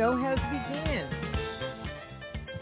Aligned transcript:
show 0.00 0.16
has 0.16 0.38
begun. 0.38 1.10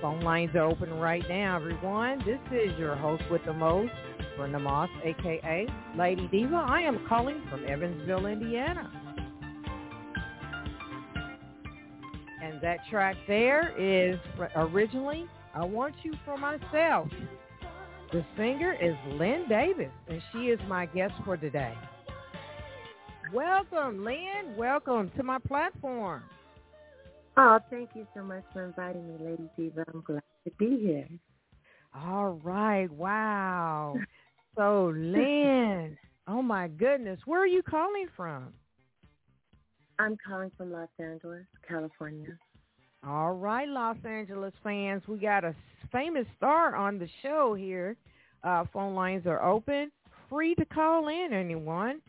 Phone 0.02 0.20
lines 0.22 0.50
are 0.56 0.64
open 0.64 0.92
right 0.94 1.22
now, 1.28 1.54
everyone. 1.54 2.18
This 2.26 2.40
is 2.50 2.76
your 2.76 2.96
host 2.96 3.22
with 3.30 3.44
the 3.44 3.52
most, 3.52 3.92
Brenda 4.36 4.58
Moss, 4.58 4.90
a.k.a. 5.04 5.68
Lady 5.96 6.26
Diva. 6.32 6.56
I 6.56 6.80
am 6.80 7.06
calling 7.08 7.40
from 7.48 7.64
Evansville, 7.64 8.26
Indiana. 8.26 8.90
And 12.42 12.60
that 12.60 12.78
track 12.90 13.14
there 13.28 13.72
is 13.78 14.18
originally 14.56 15.26
I 15.54 15.64
Want 15.64 15.94
You 16.02 16.14
For 16.24 16.36
Myself. 16.36 17.08
The 18.10 18.24
singer 18.36 18.74
is 18.82 18.96
Lynn 19.12 19.44
Davis, 19.48 19.92
and 20.08 20.20
she 20.32 20.48
is 20.48 20.58
my 20.66 20.86
guest 20.86 21.14
for 21.24 21.36
today. 21.36 21.74
Welcome, 23.32 24.02
Lynn. 24.04 24.56
Welcome 24.56 25.12
to 25.16 25.22
my 25.22 25.38
platform. 25.38 26.24
Oh, 27.40 27.60
thank 27.70 27.90
you 27.94 28.04
so 28.16 28.22
much 28.24 28.42
for 28.52 28.64
inviting 28.64 29.06
me, 29.06 29.14
Lady 29.20 29.48
Diva. 29.56 29.84
I'm 29.94 30.00
glad 30.00 30.24
to 30.44 30.50
be 30.58 30.76
here. 30.82 31.06
All 31.94 32.40
right. 32.42 32.90
Wow. 32.90 33.94
So, 34.56 34.92
Lynn, 34.92 35.96
oh 36.26 36.42
my 36.42 36.66
goodness, 36.66 37.20
where 37.26 37.40
are 37.40 37.46
you 37.46 37.62
calling 37.62 38.08
from? 38.16 38.52
I'm 40.00 40.16
calling 40.26 40.50
from 40.56 40.72
Los 40.72 40.88
Angeles, 40.98 41.44
California. 41.68 42.36
All 43.06 43.34
right, 43.34 43.68
Los 43.68 43.96
Angeles 44.04 44.52
fans, 44.64 45.04
we 45.06 45.18
got 45.18 45.44
a 45.44 45.54
famous 45.92 46.26
star 46.36 46.74
on 46.74 46.98
the 46.98 47.08
show 47.22 47.54
here. 47.54 47.96
Uh, 48.42 48.64
phone 48.72 48.96
lines 48.96 49.26
are 49.26 49.44
open, 49.44 49.92
free 50.28 50.56
to 50.56 50.64
call 50.64 51.06
in, 51.06 51.32
anyone. 51.32 52.00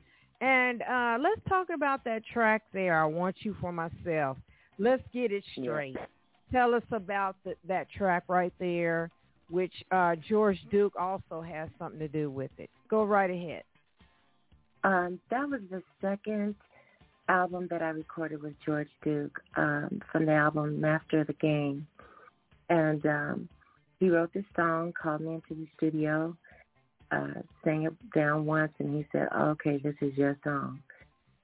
And 0.42 0.82
uh, 0.82 1.18
let's 1.22 1.42
talk 1.48 1.68
about 1.74 2.04
that 2.06 2.24
track 2.34 2.64
there. 2.74 3.00
I 3.00 3.06
want 3.06 3.36
you 3.42 3.56
for 3.62 3.72
myself. 3.72 4.38
Let's 4.80 5.04
get 5.14 5.32
it 5.32 5.44
straight. 5.52 5.96
Yeah. 5.96 6.06
Tell 6.52 6.74
us 6.74 6.84
about 6.92 7.36
the, 7.44 7.56
that 7.68 7.92
track 7.92 8.24
right 8.28 8.54
there, 8.60 9.12
which 9.50 9.74
uh, 9.92 10.16
George 10.28 10.60
Duke 10.72 10.94
also 10.98 11.42
has 11.42 11.70
something 11.78 12.00
to 12.00 12.08
do 12.08 12.32
with 12.32 12.52
it. 12.58 12.70
Go 12.90 13.04
right 13.04 13.30
ahead. 13.30 13.64
Um, 14.84 15.20
that 15.30 15.48
was 15.48 15.60
the 15.70 15.84
second 16.02 16.56
album 17.28 17.68
that 17.70 17.82
I 17.82 17.90
recorded 17.90 18.42
with 18.42 18.54
George 18.66 18.88
Duke 19.04 19.40
um, 19.58 20.02
from 20.12 20.26
the 20.26 20.34
album 20.34 20.80
Master 20.80 21.22
of 21.22 21.28
the 21.28 21.34
Game. 21.34 21.86
And 22.70 23.06
um, 23.06 23.50
he 24.00 24.10
wrote 24.10 24.34
this 24.34 24.46
song, 24.56 24.94
called 25.00 25.22
me 25.22 25.36
into 25.36 25.54
the 25.62 25.68
studio, 25.78 26.36
uh, 27.12 27.42
sang 27.64 27.84
it 27.84 27.94
down 28.16 28.46
once, 28.46 28.72
and 28.80 28.96
he 28.96 29.06
said, 29.12 29.28
oh, 29.36 29.50
okay, 29.50 29.78
this 29.78 29.96
is 30.02 30.18
your 30.18 30.38
song. 30.44 30.80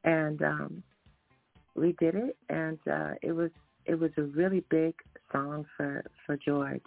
And 0.04 0.42
um, 0.42 0.84
we 1.76 1.96
did 2.00 2.16
it, 2.16 2.38
and 2.50 2.80
uh, 2.92 3.14
it 3.22 3.32
was 3.32 3.52
it 3.86 4.00
was 4.00 4.12
a 4.18 4.24
really 4.24 4.64
big 4.70 4.96
song 5.32 5.66
for 5.78 6.04
for 6.26 6.38
George 6.38 6.82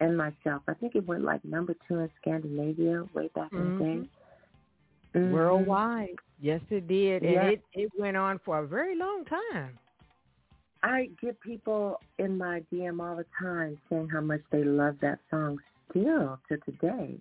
and 0.00 0.16
myself. 0.16 0.62
I 0.68 0.74
think 0.74 0.94
it 0.94 1.06
went 1.06 1.24
like 1.24 1.44
number 1.44 1.74
two 1.86 1.98
in 2.00 2.10
Scandinavia 2.20 3.04
way 3.14 3.30
back 3.34 3.50
mm-hmm. 3.52 3.56
in 3.56 3.78
the 3.78 3.84
day. 3.84 3.90
Mm-hmm. 3.90 5.18
mm-hmm. 5.18 5.32
Worldwide, 5.32 6.16
yes, 6.40 6.60
it 6.70 6.88
did, 6.88 7.22
and 7.22 7.48
it 7.52 7.62
it 7.72 7.90
went 7.98 8.16
on 8.16 8.40
for 8.44 8.58
a 8.58 8.66
very 8.66 8.96
long 8.96 9.24
time. 9.24 9.78
I 10.82 11.08
get 11.20 11.40
people 11.40 11.98
in 12.18 12.36
my 12.36 12.62
DM 12.70 13.00
all 13.00 13.16
the 13.16 13.24
time 13.40 13.78
saying 13.88 14.08
how 14.10 14.20
much 14.20 14.42
they 14.52 14.64
love 14.64 14.96
that 15.00 15.18
song 15.30 15.58
still 15.90 16.38
to 16.48 16.58
today. 16.58 17.18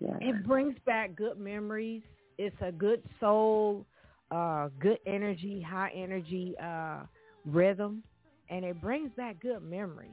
Yeah. 0.00 0.16
It 0.22 0.46
brings 0.46 0.74
back 0.86 1.14
good 1.14 1.38
memories. 1.38 2.00
It's 2.38 2.56
a 2.62 2.72
good 2.72 3.02
soul 3.20 3.84
uh, 4.30 4.68
good 4.78 4.98
energy, 5.06 5.60
high 5.60 5.90
energy 5.94 6.54
uh, 6.62 7.00
rhythm, 7.46 8.02
and 8.48 8.64
it 8.64 8.80
brings 8.80 9.10
back 9.16 9.40
good 9.40 9.62
memories, 9.62 10.10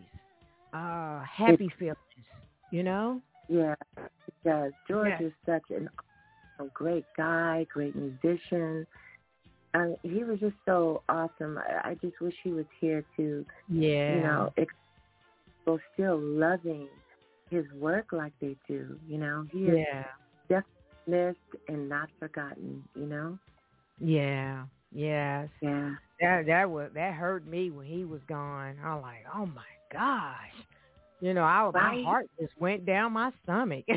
uh, 0.74 1.22
happy 1.24 1.70
feelings. 1.78 1.98
You 2.72 2.84
know? 2.84 3.22
Yeah, 3.48 3.76
it 3.98 4.34
does. 4.44 4.74
George 4.88 5.14
yeah. 5.20 5.28
is 5.28 5.34
such 5.46 5.64
an, 5.70 5.90
a 6.60 6.66
great 6.74 7.06
guy, 7.16 7.66
great 7.72 7.96
musician. 7.96 8.86
I 9.74 9.96
he 10.04 10.24
was 10.24 10.40
just 10.40 10.56
so 10.66 11.04
awesome. 11.08 11.58
I, 11.58 11.92
I 11.92 11.98
just 12.02 12.20
wish 12.20 12.34
he 12.44 12.52
was 12.52 12.66
here 12.82 13.06
to, 13.18 13.46
yeah, 13.70 14.16
you 14.16 14.22
know, 14.22 14.54
ex- 14.58 14.74
still 15.94 16.20
loving 16.20 16.88
his 17.50 17.66
work 17.80 18.08
like 18.12 18.34
they 18.42 18.56
do. 18.68 18.98
You 19.08 19.18
know, 19.18 19.46
he 19.52 19.60
is 19.60 19.86
yeah. 19.88 20.06
just 20.50 20.68
missed 21.06 21.38
and 21.68 21.88
not 21.88 22.10
forgotten. 22.20 22.84
You 22.96 23.06
know. 23.06 23.38
Yeah. 24.00 24.66
Yes. 24.92 25.50
Yeah. 25.62 25.92
That 26.20 26.46
that 26.48 26.70
was 26.70 26.90
that 26.96 27.14
hurt 27.14 27.48
me 27.48 27.70
when 27.70 27.86
he 27.86 28.06
was 28.06 28.22
gone. 28.28 28.78
I 28.84 28.96
was 28.96 29.04
like, 29.04 29.26
oh 29.34 29.46
my 29.46 29.62
gosh. 29.92 30.66
You 31.20 31.34
know, 31.34 31.44
I 31.44 31.64
right. 31.74 31.98
my 31.98 32.04
heart 32.04 32.30
just 32.40 32.54
went 32.60 32.86
down 32.86 33.14
my 33.14 33.32
stomach. 33.44 33.86
you 33.88 33.96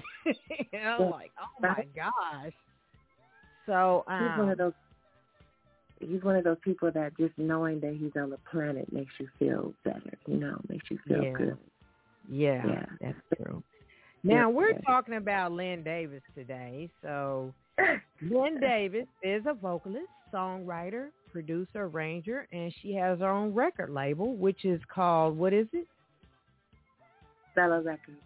know, 0.73 0.97
yeah. 0.99 0.99
like, 0.99 1.31
oh 1.41 1.61
my 1.61 1.85
gosh. 1.95 2.53
So 3.67 4.05
um, 4.09 4.21
he's 4.21 4.39
one 4.39 4.49
of 4.49 4.61
um, 4.61 4.67
those. 4.67 4.73
He's 6.01 6.23
one 6.23 6.37
of 6.37 6.45
those 6.45 6.57
people 6.63 6.91
that 6.93 7.15
just 7.19 7.35
knowing 7.37 7.79
that 7.81 7.95
he's 7.95 8.13
on 8.17 8.31
the 8.31 8.39
planet 8.51 8.91
makes 8.91 9.13
you 9.19 9.29
feel 9.39 9.75
better. 9.85 10.19
You 10.27 10.39
know, 10.39 10.59
makes 10.69 10.91
you 10.91 10.99
feel 11.07 11.23
yeah. 11.23 11.33
good. 11.33 11.59
Yeah, 12.31 12.63
yeah, 12.67 12.87
that's 13.01 13.19
true. 13.37 13.63
Now 14.23 14.35
yeah, 14.35 14.47
we're 14.47 14.79
talking 14.81 15.15
about 15.15 15.53
Lynn 15.53 15.83
Davis 15.83 16.23
today, 16.35 16.91
so 17.03 17.53
Lynn 18.23 18.61
Davis 18.61 19.07
is 19.23 19.43
a 19.47 19.55
vocalist, 19.55 20.09
songwriter, 20.33 21.09
producer, 21.33 21.85
arranger, 21.85 22.47
and 22.53 22.73
she 22.81 22.95
has 22.95 23.21
her 23.21 23.29
own 23.29 23.55
record 23.55 23.91
label, 23.91 24.37
which 24.37 24.65
is 24.65 24.81
called, 24.93 25.37
what 25.37 25.53
is 25.53 25.67
it? 25.73 25.87
Bella 27.55 27.81
Records. 27.81 28.19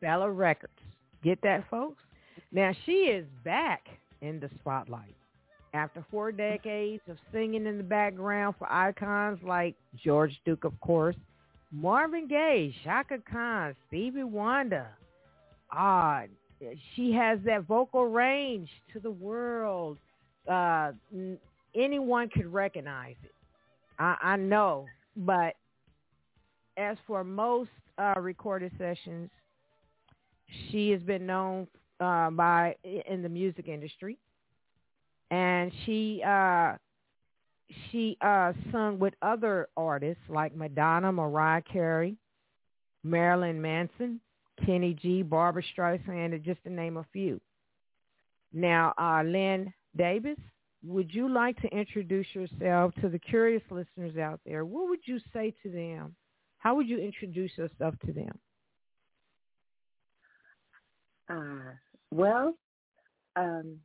Bella 0.00 0.30
Records. 0.30 0.72
Get 1.22 1.40
that, 1.42 1.64
folks? 1.70 2.02
Now, 2.52 2.72
she 2.84 2.92
is 2.92 3.26
back 3.44 3.86
in 4.20 4.40
the 4.40 4.50
spotlight. 4.60 5.14
After 5.72 6.04
four 6.10 6.30
decades 6.30 7.02
of 7.08 7.16
singing 7.32 7.66
in 7.66 7.78
the 7.78 7.82
background 7.82 8.54
for 8.58 8.70
icons 8.70 9.40
like 9.42 9.74
George 10.02 10.38
Duke, 10.44 10.64
of 10.64 10.78
course, 10.80 11.16
Marvin 11.72 12.28
Gaye, 12.28 12.72
Chaka 12.84 13.18
Khan, 13.28 13.74
Stevie 13.88 14.22
Wonder, 14.22 14.86
ah, 15.72 16.22
she 16.94 17.12
has 17.12 17.38
that 17.44 17.64
vocal 17.64 18.06
range 18.06 18.68
to 18.92 19.00
the 19.00 19.10
world. 19.10 19.98
Uh, 20.48 20.92
anyone 21.74 22.28
could 22.28 22.52
recognize 22.52 23.16
it. 23.22 23.32
I, 23.98 24.16
I 24.22 24.36
know, 24.36 24.86
but 25.16 25.54
as 26.76 26.96
for 27.06 27.22
most 27.22 27.70
uh, 27.98 28.14
recorded 28.20 28.72
sessions, 28.78 29.30
she 30.70 30.90
has 30.90 31.00
been 31.02 31.26
known 31.26 31.66
uh, 32.00 32.30
by 32.30 32.74
in 32.84 33.22
the 33.22 33.28
music 33.28 33.68
industry, 33.68 34.18
and 35.30 35.72
she 35.84 36.22
uh, 36.26 36.74
she 37.90 38.16
uh, 38.20 38.52
sung 38.72 38.98
with 38.98 39.14
other 39.22 39.68
artists 39.76 40.22
like 40.28 40.54
Madonna, 40.54 41.12
Mariah 41.12 41.62
Carey, 41.62 42.16
Marilyn 43.02 43.60
Manson, 43.60 44.20
Kenny 44.64 44.94
G, 44.94 45.22
Barbara 45.22 45.62
Streisand, 45.76 46.42
just 46.42 46.62
to 46.64 46.70
name 46.70 46.96
a 46.96 47.06
few. 47.12 47.40
Now, 48.52 48.94
uh, 48.98 49.22
Lynn 49.24 49.72
Davis, 49.96 50.38
would 50.84 51.12
you 51.12 51.28
like 51.28 51.60
to 51.62 51.68
introduce 51.68 52.26
yourself 52.34 52.94
to 53.00 53.08
the 53.08 53.18
curious 53.18 53.62
listeners 53.70 54.16
out 54.16 54.40
there? 54.44 54.64
What 54.64 54.88
would 54.88 55.00
you 55.04 55.18
say 55.32 55.54
to 55.62 55.70
them? 55.70 56.14
How 56.58 56.74
would 56.76 56.88
you 56.88 56.98
introduce 56.98 57.50
yourself 57.56 57.94
to 58.06 58.12
them? 58.12 58.38
Uh, 61.28 61.72
well, 62.10 62.54
um, 63.36 63.78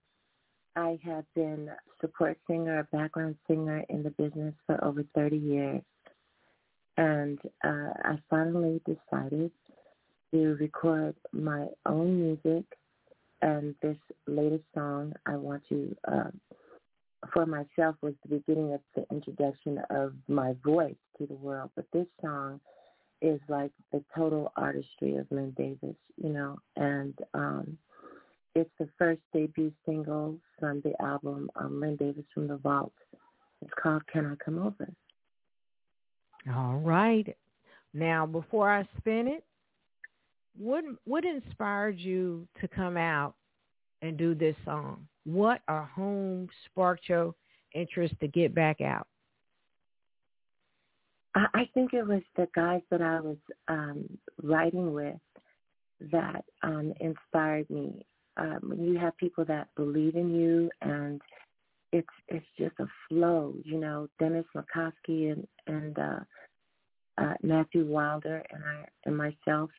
I 0.76 1.00
have 1.04 1.26
been 1.36 1.70
a 1.70 1.78
support 2.02 2.38
singer, 2.48 2.80
a 2.80 2.96
background 2.96 3.36
singer 3.48 3.84
in 3.90 4.04
the 4.04 4.12
business 4.12 4.54
for 4.66 4.82
over 4.84 5.04
30 5.16 5.38
years. 5.38 5.82
And 6.98 7.40
uh, 7.64 7.92
I 8.04 8.20
finally 8.30 8.82
decided 8.86 9.52
to 10.32 10.56
record 10.60 11.16
my 11.32 11.68
own 11.86 12.22
music 12.22 12.66
and 13.42 13.76
this 13.82 13.98
latest 14.28 14.64
song 14.74 15.14
I 15.26 15.36
want 15.36 15.64
to 15.70 15.96
uh, 16.08 16.32
for 17.34 17.46
myself 17.46 17.96
was 18.02 18.14
the 18.24 18.38
beginning 18.38 18.74
of 18.74 18.82
the 18.96 19.06
introduction 19.12 19.80
of 19.90 20.14
my 20.28 20.56
voice 20.64 20.96
to 21.18 21.28
the 21.28 21.36
world. 21.36 21.70
But 21.76 21.86
this 21.92 22.08
song 22.22 22.60
is 23.22 23.40
like 23.50 23.72
the 23.92 24.04
total 24.16 24.52
artistry 24.56 25.18
of 25.18 25.28
Lynn 25.30 25.54
Davis, 25.58 25.96
you 26.22 26.30
know, 26.30 26.58
and 26.78 27.18
um, 27.34 27.78
it's 28.56 28.70
the 28.80 28.88
first 28.98 29.22
debut 29.34 29.72
single 29.86 30.38
from 30.60 30.82
the 30.82 30.94
album 31.02 31.50
um, 31.56 31.80
Lynn 31.80 31.98
Davis 31.98 32.26
from 32.34 32.48
the 32.48 32.58
Vault. 32.58 32.94
It's 33.62 33.72
called 33.82 34.06
Can 34.08 34.26
I 34.26 34.44
Come 34.44 34.60
Over? 34.60 34.90
All 36.56 36.78
right. 36.78 37.36
Now, 37.94 38.26
before 38.26 38.72
I 38.72 38.88
spin 38.98 39.28
it, 39.28 39.44
what 40.60 40.84
what 41.06 41.26
inspired 41.26 41.98
you 41.98 42.48
to 42.62 42.68
come 42.68 42.98
out 42.98 43.34
and 44.02 44.18
do 44.18 44.36
this 44.36 44.56
song? 44.66 45.08
What 45.26 45.62
or 45.68 45.90
whom 45.96 46.50
sparked 46.66 47.10
your 47.10 47.34
interest 47.74 48.14
to 48.20 48.28
get 48.28 48.54
back 48.54 48.82
out? 48.82 49.08
I, 51.36 51.70
think 51.74 51.94
it 51.94 52.06
was 52.06 52.22
the 52.36 52.48
guys 52.56 52.82
that 52.90 53.02
I 53.02 53.22
was 53.22 53.38
um, 53.68 54.18
writing 54.42 54.94
with 54.94 55.16
that 56.12 56.44
um, 56.64 56.94
inspired 57.00 57.70
me. 57.70 58.06
Um, 58.36 58.74
you 58.78 58.98
have 58.98 59.16
people 59.18 59.46
that 59.46 59.68
believe 59.76 60.16
in 60.16 60.34
you 60.34 60.70
and 60.82 61.22
it's 61.92 62.08
it's 62.28 62.46
just 62.58 62.76
a 62.80 62.88
flow, 63.08 63.54
you 63.64 63.80
know. 63.80 64.08
Dennis 64.20 64.46
McCoskey 64.56 65.32
and 65.32 65.48
and 65.68 65.98
uh, 65.98 66.20
uh, 67.18 67.34
Matthew 67.42 67.86
Wilder 67.86 68.44
and 68.52 68.64
I 68.64 68.86
and 69.06 69.18
myself. 69.18 69.70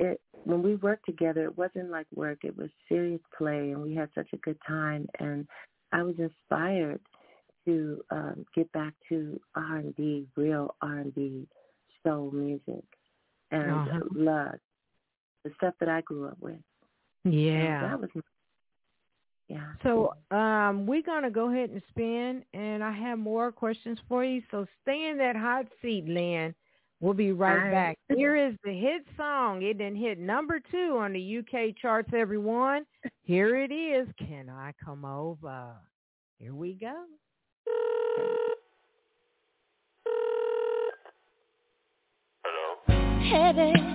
It 0.00 0.20
when 0.44 0.62
we 0.62 0.76
worked 0.76 1.06
together, 1.06 1.44
it 1.44 1.56
wasn't 1.56 1.90
like 1.90 2.06
work. 2.14 2.38
It 2.44 2.56
was 2.56 2.68
serious 2.88 3.20
play, 3.36 3.70
and 3.72 3.82
we 3.82 3.94
had 3.94 4.10
such 4.14 4.28
a 4.32 4.38
good 4.38 4.58
time. 4.66 5.08
And 5.18 5.46
I 5.92 6.02
was 6.02 6.14
inspired 6.18 7.00
to 7.64 8.04
um, 8.10 8.44
get 8.54 8.70
back 8.72 8.92
to 9.08 9.40
R 9.54 9.76
and 9.76 9.96
B, 9.96 10.26
real 10.36 10.74
R 10.82 10.98
and 10.98 11.14
B, 11.14 11.46
soul 12.02 12.30
music, 12.30 12.84
and 13.50 13.70
uh-huh. 13.70 14.00
love 14.14 14.54
the 15.44 15.50
stuff 15.56 15.74
that 15.80 15.88
I 15.88 16.02
grew 16.02 16.28
up 16.28 16.38
with. 16.40 16.58
Yeah, 17.24 17.84
and 17.84 17.92
that 17.92 18.00
was. 18.00 18.10
Yeah. 19.48 19.72
So 19.82 20.14
um, 20.30 20.86
we're 20.86 21.02
gonna 21.02 21.30
go 21.30 21.50
ahead 21.50 21.70
and 21.70 21.82
spin, 21.90 22.42
and 22.54 22.82
I 22.82 22.92
have 22.92 23.18
more 23.18 23.52
questions 23.52 23.98
for 24.08 24.24
you. 24.24 24.42
So 24.50 24.66
stay 24.82 25.08
in 25.10 25.18
that 25.18 25.36
hot 25.36 25.66
seat, 25.80 26.06
Lynn. 26.06 26.54
We'll 27.04 27.12
be 27.12 27.32
right 27.32 27.70
back. 27.70 27.98
Here 28.16 28.34
is 28.34 28.54
the 28.64 28.72
hit 28.72 29.04
song. 29.18 29.60
It 29.60 29.76
didn't 29.76 29.98
hit 29.98 30.18
number 30.18 30.58
two 30.58 30.96
on 30.98 31.12
the 31.12 31.38
UK 31.38 31.76
charts, 31.76 32.08
everyone. 32.16 32.86
Here 33.24 33.58
it 33.58 33.70
is. 33.70 34.08
Can 34.18 34.48
I 34.48 34.72
come 34.82 35.04
over? 35.04 35.74
Here 36.38 36.54
we 36.54 36.72
go. 36.72 37.04
Hello. 42.86 43.72
Hey, 43.74 43.93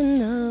to 0.00 0.06
know. 0.06 0.49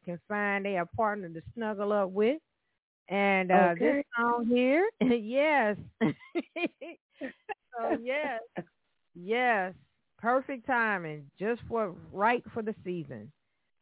can 0.05 0.19
find 0.27 0.65
a 0.67 0.85
partner 0.85 1.29
to 1.29 1.41
snuggle 1.55 1.91
up 1.91 2.11
with. 2.11 2.39
And 3.09 3.51
uh, 3.51 3.69
okay. 3.71 3.79
this 3.79 4.03
song 4.17 4.45
here, 4.47 4.89
yes. 5.19 5.75
so 6.01 7.97
yes, 8.03 8.41
Yes, 9.15 9.73
perfect 10.17 10.65
timing, 10.67 11.29
just 11.39 11.61
for 11.67 11.95
right 12.13 12.43
for 12.53 12.61
the 12.61 12.75
season. 12.83 13.31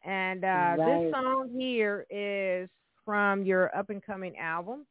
And 0.03 0.43
uh, 0.43 0.75
Right. 0.77 1.03
this 1.03 1.11
song 1.13 1.49
here 1.57 2.05
is 2.09 2.69
from 3.05 3.43
your 3.45 3.75
up 3.75 3.89
and 3.89 4.03
coming 4.03 4.37
album. 4.37 4.85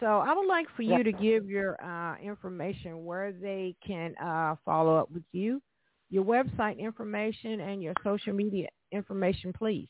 So 0.00 0.06
I 0.06 0.34
would 0.34 0.46
like 0.46 0.66
for 0.76 0.82
you 0.82 1.02
to 1.04 1.12
give 1.12 1.48
your 1.48 1.82
uh, 1.84 2.16
information 2.22 3.04
where 3.04 3.32
they 3.32 3.76
can 3.86 4.14
uh, 4.16 4.56
follow 4.64 4.96
up 4.96 5.10
with 5.10 5.22
you, 5.32 5.60
your 6.14 6.24
website 6.24 6.78
information, 6.78 7.60
and 7.60 7.82
your 7.82 7.92
social 8.04 8.32
media 8.32 8.68
information, 8.92 9.52
please. 9.52 9.88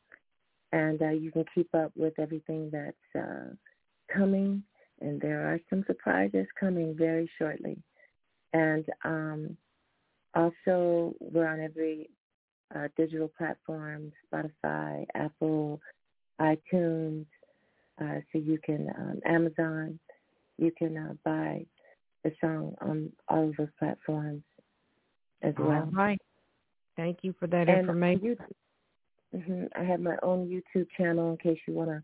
And 0.74 1.02
uh, 1.02 1.10
you 1.10 1.32
can 1.32 1.46
keep 1.54 1.74
up 1.76 1.92
with 1.96 2.18
everything 2.20 2.70
that's 2.72 3.16
uh, 3.18 3.54
coming. 4.14 4.64
And 5.02 5.20
there 5.20 5.54
are 5.54 5.60
some 5.70 5.84
surprises 5.88 6.48
coming 6.58 6.96
very 6.98 7.30
shortly. 7.38 7.78
And 8.54 8.86
um, 9.04 9.58
also, 10.34 11.14
we're 11.20 11.48
on 11.48 11.60
every 11.60 12.10
uh, 12.74 12.88
digital 12.96 13.28
platform, 13.38 14.14
Spotify, 14.34 15.06
Apple, 15.16 15.82
iTunes. 16.40 17.26
Uh, 18.02 18.20
so 18.32 18.38
you 18.40 18.60
can, 18.64 18.90
um, 18.98 19.20
Amazon, 19.26 20.00
you 20.58 20.72
can 20.78 20.98
uh, 20.98 21.14
buy 21.24 21.66
the 22.24 22.32
song 22.42 22.76
on 22.82 23.12
all 23.28 23.50
of 23.50 23.56
those 23.58 23.68
platforms 23.80 24.44
as 25.42 25.54
well. 25.58 25.84
All 25.84 25.90
right. 25.92 26.22
Thank 26.96 27.20
you 27.22 27.34
for 27.40 27.48
that 27.48 27.70
And 27.70 27.80
information. 27.80 28.24
You, 28.26 28.38
hmm 29.40 29.64
I 29.76 29.84
have 29.84 30.00
my 30.00 30.16
own 30.24 30.48
YouTube 30.48 30.88
channel 30.98 31.32
in 31.32 31.38
case 31.38 31.60
you 31.68 31.74
want 31.74 31.90
to 31.90 32.02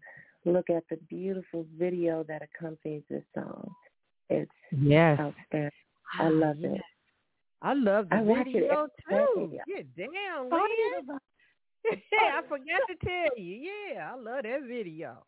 look 0.52 0.70
at 0.70 0.84
the 0.90 0.98
beautiful 1.10 1.66
video 1.78 2.24
that 2.24 2.42
accompanies 2.42 3.04
this 3.10 3.24
song. 3.34 3.74
It's 4.30 4.52
Yes. 4.72 5.20
outstanding. 5.20 5.72
I 6.20 6.30
love 6.30 6.58
yes. 6.60 6.74
it. 6.76 6.82
I 7.62 7.74
love 7.74 8.10
the 8.10 8.16
I 8.18 8.44
video 8.44 8.88
too. 9.10 9.50
day. 9.52 9.60
Yeah, 9.68 9.84
damn, 9.96 10.50
Sorry 10.50 10.70
Lynn. 10.96 11.04
about- 11.06 11.22
I 12.22 12.42
forgot 12.48 12.82
to 12.90 12.96
tell 13.06 13.38
you. 13.38 13.56
Yeah, 13.94 14.12
I 14.12 14.16
love 14.16 14.44
that 14.44 14.64
video. 14.68 15.24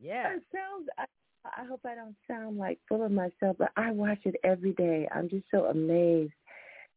Yeah. 0.00 0.34
It 0.34 0.42
sounds. 0.52 0.88
I, 0.98 1.04
I 1.44 1.64
hope 1.64 1.80
I 1.84 1.94
don't 1.94 2.16
sound 2.28 2.58
like 2.58 2.78
full 2.88 3.04
of 3.04 3.12
myself, 3.12 3.56
but 3.58 3.70
I 3.76 3.90
watch 3.90 4.18
it 4.24 4.36
every 4.44 4.72
day. 4.72 5.08
I'm 5.14 5.28
just 5.28 5.46
so 5.50 5.66
amazed 5.66 6.32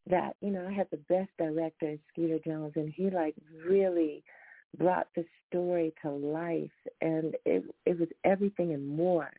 that 0.10 0.36
you 0.42 0.50
know 0.52 0.68
I 0.68 0.74
had 0.74 0.88
the 0.92 0.98
best 1.10 1.30
director, 1.38 1.96
Skeeter 2.12 2.40
Jones, 2.46 2.74
and 2.76 2.92
he 2.96 3.10
like 3.10 3.36
really 3.68 4.24
brought 4.78 5.08
the 5.16 5.26
story 5.48 5.94
to 6.02 6.10
life, 6.10 6.72
and 7.02 7.36
it 7.46 7.64
it 7.86 8.00
was 8.00 8.10
everything 8.24 8.74
and 8.74 8.88
more 8.88 9.30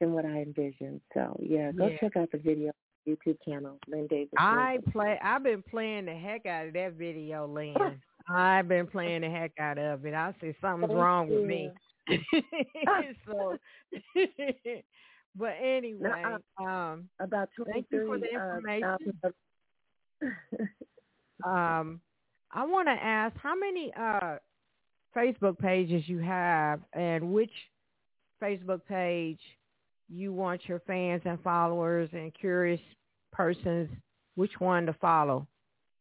than 0.00 0.12
what 0.12 0.24
I 0.24 0.42
envisioned. 0.42 1.00
So 1.14 1.38
yeah, 1.42 1.72
go 1.72 1.88
Yeah. 1.88 1.98
check 1.98 2.16
out 2.16 2.30
the 2.32 2.38
video 2.38 2.72
YouTube 3.06 3.38
channel, 3.44 3.78
Lynn 3.88 4.06
Davis. 4.08 4.32
I 4.36 4.78
play. 4.92 5.18
I've 5.22 5.42
been 5.42 5.62
playing 5.62 6.06
the 6.06 6.14
heck 6.14 6.46
out 6.46 6.66
of 6.66 6.72
that 6.74 6.94
video, 6.94 7.46
Lynn. 7.46 7.74
I've 8.28 8.68
been 8.68 8.86
playing 8.86 9.22
the 9.22 9.30
heck 9.30 9.52
out 9.58 9.78
of 9.78 10.04
it. 10.04 10.14
I 10.14 10.34
say 10.40 10.54
something's 10.60 10.90
Thank 10.90 11.00
wrong 11.00 11.28
with 11.28 11.44
me. 11.44 11.72
so, 13.26 13.56
but 15.36 15.52
anyway, 15.62 16.36
um, 16.58 17.08
about 17.20 17.48
Thank 17.72 17.86
you 17.90 18.06
for 18.06 18.18
the 18.18 18.26
uh, 18.26 18.56
information. 18.56 19.20
of- 19.24 19.34
um, 21.44 22.00
I 22.52 22.64
want 22.64 22.88
to 22.88 22.92
ask 22.92 23.36
how 23.36 23.54
many 23.54 23.92
uh 23.98 24.36
Facebook 25.16 25.58
pages 25.58 26.04
you 26.06 26.18
have, 26.18 26.80
and 26.92 27.32
which 27.32 27.52
Facebook 28.42 28.80
page 28.88 29.40
you 30.08 30.32
want 30.32 30.60
your 30.66 30.80
fans 30.80 31.22
and 31.24 31.40
followers 31.42 32.08
and 32.12 32.32
curious 32.34 32.80
persons, 33.32 33.88
which 34.34 34.52
one 34.58 34.86
to 34.86 34.92
follow 34.94 35.46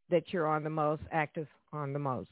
that 0.09 0.23
you're 0.31 0.47
on 0.47 0.63
the 0.63 0.69
most 0.69 1.03
active 1.11 1.47
on 1.71 1.93
the 1.93 1.99
most. 1.99 2.29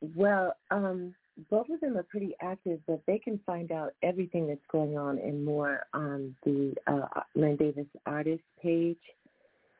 Well, 0.00 0.56
um, 0.70 1.14
both 1.50 1.68
of 1.70 1.80
them 1.80 1.96
are 1.96 2.02
pretty 2.02 2.34
active, 2.40 2.80
but 2.86 3.02
they 3.06 3.18
can 3.18 3.40
find 3.46 3.72
out 3.72 3.94
everything 4.02 4.46
that's 4.46 4.60
going 4.70 4.98
on 4.98 5.18
and 5.18 5.44
more 5.44 5.86
on 5.94 6.34
the 6.44 6.74
uh, 6.86 7.20
Lynn 7.34 7.56
Davis 7.56 7.86
artist 8.06 8.42
page. 8.62 8.98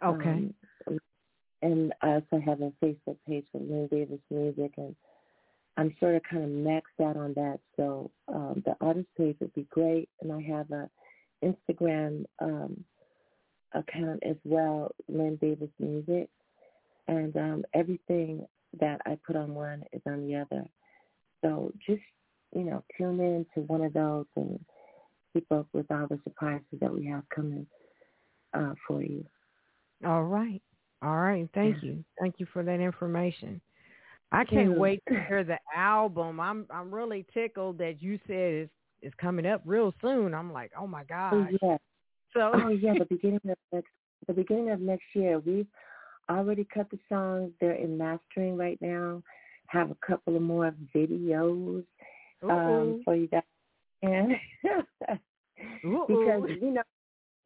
Okay. 0.05 0.49
Um, 0.87 0.99
and 1.61 1.93
I 2.03 2.15
also 2.15 2.41
have 2.45 2.61
a 2.61 2.73
Facebook 2.83 3.17
page 3.27 3.47
for 3.53 3.61
Lynn 3.61 3.89
Davis 3.91 4.19
Music, 4.31 4.73
and 4.77 4.97
I'm 5.77 5.95
sort 6.01 6.17
of 6.17 6.23
kind 6.29 6.43
of 6.45 6.51
maxed 6.51 7.07
out 7.07 7.17
on 7.17 7.35
that. 7.35 7.61
So 7.77 8.11
um, 8.29 8.63
the 8.65 8.75
artist 8.81 9.09
page 9.17 9.37
would 9.41 9.55
be 9.55 9.67
great, 9.71 10.09
and 10.21 10.33
I 10.33 10.41
have 10.43 10.71
a 10.71 10.91
Instagram 11.45 12.25
um, 12.41 12.85
account 13.75 14.23
as 14.29 14.37
well, 14.45 14.93
Lynn 15.09 15.37
Davis 15.37 15.71
Music, 15.79 16.29
and 17.09 17.37
um, 17.37 17.65
everything 17.75 18.47
that 18.81 19.01
I 19.07 19.19
put 19.27 19.37
on 19.37 19.55
one 19.55 19.85
is 19.93 20.03
on 20.07 20.27
the 20.27 20.37
other. 20.37 20.65
So 21.43 21.73
just 21.87 22.03
you 22.55 22.65
know, 22.65 22.83
tune 22.97 23.21
in 23.21 23.47
to 23.55 23.61
one 23.63 23.83
of 23.83 23.93
those 23.93 24.27
and 24.37 24.59
keep 25.33 25.51
up 25.51 25.67
with 25.73 25.91
all 25.91 26.07
the 26.09 26.21
surprises 26.25 26.65
that 26.81 26.93
we 26.93 27.07
have 27.07 27.23
coming 27.35 27.67
uh, 28.55 28.75
for 28.87 29.03
you. 29.03 29.25
All 30.05 30.25
right. 30.25 30.63
All 31.03 31.17
right. 31.17 31.49
Thank 31.55 31.83
Yeah. 31.83 31.91
you. 31.91 32.05
Thank 32.21 32.37
you 32.39 32.47
for 32.53 32.63
that 32.63 32.81
information. 32.81 33.61
I 34.31 34.45
can't 34.45 34.75
wait 34.75 35.03
to 35.09 35.21
hear 35.29 35.45
the 35.45 35.59
album. 35.75 36.41
I'm 36.41 36.67
I'm 36.71 36.95
really 36.95 37.27
tickled 37.33 37.79
that 37.79 38.03
you 38.03 38.19
said 38.27 38.53
it's 38.53 38.73
it's 39.01 39.15
coming 39.17 39.47
up 39.47 39.63
real 39.65 39.93
soon. 40.01 40.35
I'm 40.35 40.53
like, 40.53 40.73
oh 40.79 40.87
my 40.87 41.05
Oh 41.11 41.47
yeah, 41.63 41.77
So 42.35 42.53
oh 42.55 42.69
yeah. 42.69 42.95
The 42.99 43.07
beginning 43.07 43.41
of 43.49 43.57
next, 43.73 43.89
the 44.27 44.33
beginning 44.33 44.71
of 44.71 44.81
next 44.81 45.05
year, 45.15 45.39
we've 45.39 45.67
already 46.31 46.67
cut 46.73 46.91
the 46.91 46.99
songs. 47.09 47.53
They're 47.61 47.73
in 47.73 47.99
mastering 47.99 48.57
right 48.57 48.79
now. 48.81 49.23
Have 49.73 49.91
a 49.91 49.97
couple 50.07 50.37
of 50.37 50.43
more 50.43 50.75
videos 50.95 51.85
um, 52.43 53.01
for 53.05 53.15
you 53.17 53.27
guys, 53.29 53.43
and 54.03 54.33
because 55.83 56.43
you 56.61 56.71
know 56.73 56.83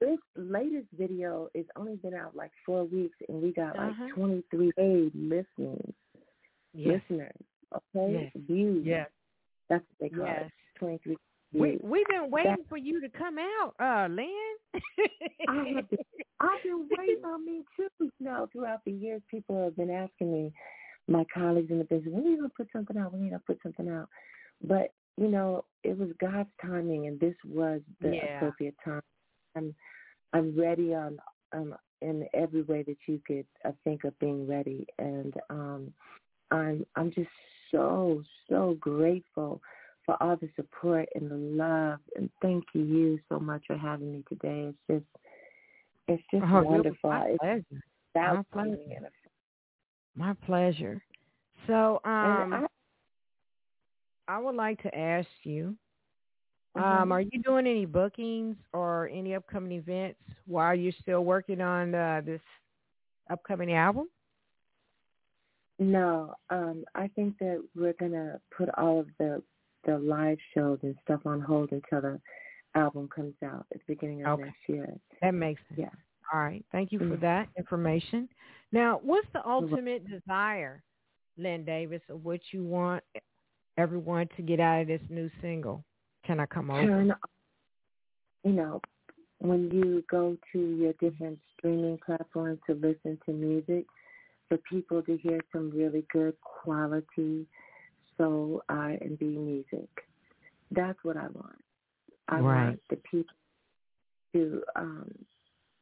this 0.01 0.19
latest 0.37 0.89
video 0.99 1.49
is 1.55 1.67
only 1.77 1.97
been 1.97 2.15
out 2.15 2.35
like 2.35 2.51
four 2.65 2.85
weeks, 2.85 3.17
and 3.29 3.41
we 3.43 3.53
got 3.53 3.77
like 3.77 3.91
Uh-huh. 3.91 4.09
23 4.15 4.73
paid 4.77 5.13
listenings, 5.15 5.95
yes, 6.75 7.01
listeners, 7.09 7.37
okay, 7.75 8.13
Yes. 8.25 8.33
views. 8.49 8.85
yes, 8.85 9.09
That's 9.69 9.85
what 9.89 9.99
they 10.11 10.17
call 10.17 10.27
yes. 10.27 10.47
it. 10.47 10.79
23 10.79 11.17
we 11.53 11.79
we've 11.83 12.07
been 12.09 12.31
waiting 12.31 12.65
for 12.69 12.77
you 12.77 13.01
to 13.01 13.09
come 13.09 13.39
out, 13.39 13.75
uh, 13.81 14.09
Lynn. 14.13 14.57
I 15.49 15.55
have 15.77 15.89
been, 15.91 15.99
I've 16.41 16.63
been 16.63 16.89
waiting 16.99 17.25
on 17.25 17.47
me 17.47 17.63
too. 17.77 17.89
You 18.01 18.11
know, 18.21 18.49
throughout 18.53 18.81
the 18.85 18.91
years, 18.93 19.23
people 19.31 19.63
have 19.63 19.77
been 19.77 19.91
asking 19.91 20.33
me, 20.33 20.53
my 21.09 21.25
colleagues 21.33 21.71
in 21.71 21.79
the 21.79 21.85
business, 21.85 22.15
are 22.15 22.21
you 22.29 22.37
gonna 22.37 22.49
put 22.57 22.69
something 22.73 22.97
out? 22.97 23.13
Are 23.15 23.19
you 23.19 23.31
gonna 23.31 23.43
put 23.47 23.61
something 23.63 23.89
out? 23.89 24.09
But 24.63 24.93
you 25.17 25.29
know, 25.29 25.65
it 25.83 25.97
was 25.97 26.11
God's 26.21 26.51
timing, 26.61 27.07
and 27.07 27.19
this 27.19 27.35
was 27.45 27.81
the 28.03 28.17
Yeah. 28.17 28.37
appropriate 28.37 28.75
time. 28.85 29.03
I'm, 29.57 29.75
I'm 30.33 30.59
ready 30.59 30.95
on, 30.95 31.19
um, 31.53 31.75
in 32.03 32.29
every 32.35 32.63
way 32.63 32.83
that 32.83 32.99
you 33.07 33.21
could 33.27 33.47
uh, 33.65 33.73
think 33.85 34.05
of 34.05 34.19
being 34.19 34.47
ready, 34.47 34.87
and 34.99 35.35
um, 35.49 35.93
I'm, 36.51 36.85
I'm 36.97 37.11
just 37.13 37.31
so, 37.71 38.23
so 38.51 38.77
grateful 38.79 39.63
for 40.05 40.23
all 40.23 40.37
the 40.37 40.51
support 40.55 41.09
and 41.15 41.31
the 41.31 41.37
love, 41.37 42.01
and 42.15 42.29
thank 42.43 42.65
you 42.75 43.19
so 43.29 43.41
much 43.41 43.63
for 43.67 43.77
having 43.77 44.13
me 44.13 44.25
today. 44.29 44.69
It's 44.69 44.79
just, 44.91 45.25
it's 46.09 46.23
just 46.31 46.45
Oh, 46.45 46.57
was 46.59 46.67
wonderful. 46.67 47.13
It's 47.27 47.39
pleasure. 47.39 47.65
without 48.15 48.47
my 48.55 48.65
pleasure. 48.65 49.11
My 50.17 50.35
pleasure. 50.47 51.03
So, 51.67 52.01
um, 52.05 52.53
I, 52.53 52.67
I 54.29 54.39
would 54.39 54.55
like 54.55 54.83
to 54.83 54.97
ask 54.97 55.29
you, 55.43 55.77
um, 56.75 57.11
are 57.13 57.21
you 57.23 57.43
doing 57.43 57.67
any 57.67 57.87
bookings 57.87 58.57
or 58.73 59.09
any 59.09 59.35
upcoming 59.35 59.73
events 59.73 60.21
while 60.47 60.75
you're 60.75 60.93
still 61.01 61.25
working 61.25 61.61
on 61.61 61.95
uh, 61.95 62.21
this 62.25 62.41
upcoming 63.31 63.73
album? 63.75 64.09
no, 65.79 66.35
um, 66.51 66.85
I 66.95 67.09
think 67.09 67.39
that 67.39 67.63
we're 67.75 67.93
gonna 67.95 68.41
put 68.57 68.69
all 68.79 69.01
of 69.01 69.09
the 69.19 69.43
the 69.85 69.99
live 69.99 70.39
shows 70.55 70.79
and 70.83 70.97
stuff 71.05 71.21
on 71.27 71.41
hold 71.41 71.71
until 71.73 72.01
the 72.01 72.21
album 72.75 73.09
comes 73.15 73.35
out 73.45 73.67
at 73.73 73.79
the 73.79 73.85
beginning 73.95 74.25
of 74.25 74.39
Okay. 74.39 74.45
next 74.47 74.57
year. 74.69 74.89
That 75.23 75.35
makes 75.35 75.61
sense. 75.69 75.81
Yeah. 75.81 75.91
All 76.33 76.41
right. 76.41 76.65
Thank 76.73 76.93
you 76.93 76.99
for 76.99 77.05
Mhm. 77.17 77.21
that 77.21 77.49
information. 77.57 78.29
Now, 78.73 79.01
what's 79.03 79.29
the 79.33 79.47
ultimate 79.47 80.09
desire, 80.11 80.83
Lynn 81.39 81.65
Davis, 81.65 82.03
of 82.09 82.25
what 82.25 82.41
you 82.53 82.65
want 82.65 83.03
everyone 83.79 84.29
to 84.37 84.43
get 84.43 84.61
out 84.61 84.83
of 84.83 84.87
this 84.89 85.01
new 85.09 85.31
single? 85.41 85.85
Can 86.25 86.41
I 86.41 86.47
come 86.47 86.71
over? 86.71 86.87
Turn, 86.87 87.15
you 88.45 88.53
know, 88.53 88.81
when 89.39 89.71
you 89.71 90.03
go 90.11 90.37
to 90.53 90.59
your 90.59 90.93
different 90.95 91.39
streaming 91.57 91.99
platforms 92.05 92.59
to 92.67 92.75
listen 92.75 93.19
to 93.27 93.33
music, 93.33 93.87
for 94.49 94.59
people 94.59 95.03
to 95.03 95.17
hear 95.17 95.41
some 95.53 95.71
really 95.71 96.05
good 96.13 96.35
quality 96.41 97.47
soul 98.17 98.63
R 98.69 98.91
and 98.91 99.19
B 99.19 99.27
music. 99.27 99.89
That's 100.71 100.99
what 101.03 101.17
I 101.17 101.29
want. 101.29 101.63
I 102.29 102.39
right. 102.41 102.65
want 102.65 102.81
the 102.91 102.97
people 102.97 103.35
to 104.35 104.63
um 104.75 105.11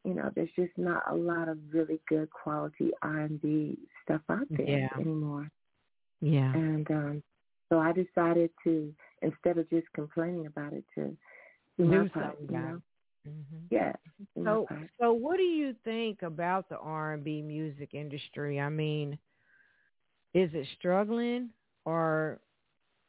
you 0.04 0.14
know, 0.14 0.30
there's 0.34 0.50
just 0.56 0.76
not 0.76 1.02
a 1.10 1.14
lot 1.14 1.48
of 1.48 1.58
really 1.72 2.00
good 2.08 2.28
quality 2.30 2.90
R 3.02 3.20
and 3.20 3.40
B 3.40 3.78
stuff 4.02 4.20
out 4.30 4.46
there 4.50 4.66
yeah. 4.66 5.00
anymore. 5.00 5.50
Yeah. 6.20 6.52
And 6.54 6.90
um 6.90 7.22
so 7.70 7.78
I 7.78 7.92
decided 7.92 8.50
to 8.64 8.92
instead 9.22 9.58
of 9.58 9.68
just 9.70 9.86
complaining 9.94 10.46
about 10.46 10.72
it 10.72 10.84
to 10.94 11.04
do, 11.06 11.16
do 11.78 11.84
my 11.84 12.08
part, 12.08 12.36
something 12.38 12.54
you 12.54 12.62
know? 12.62 12.74
it. 12.76 12.82
Mm-hmm. 13.26 13.56
Yeah. 13.70 13.92
So, 14.44 14.68
so 15.00 15.12
what 15.12 15.38
do 15.38 15.44
you 15.44 15.74
think 15.84 16.22
about 16.22 16.68
the 16.68 16.76
R 16.76 17.14
and 17.14 17.24
B 17.24 17.40
music 17.40 17.94
industry? 17.94 18.60
I 18.60 18.68
mean, 18.68 19.18
is 20.34 20.50
it 20.52 20.66
struggling, 20.78 21.48
or 21.84 22.38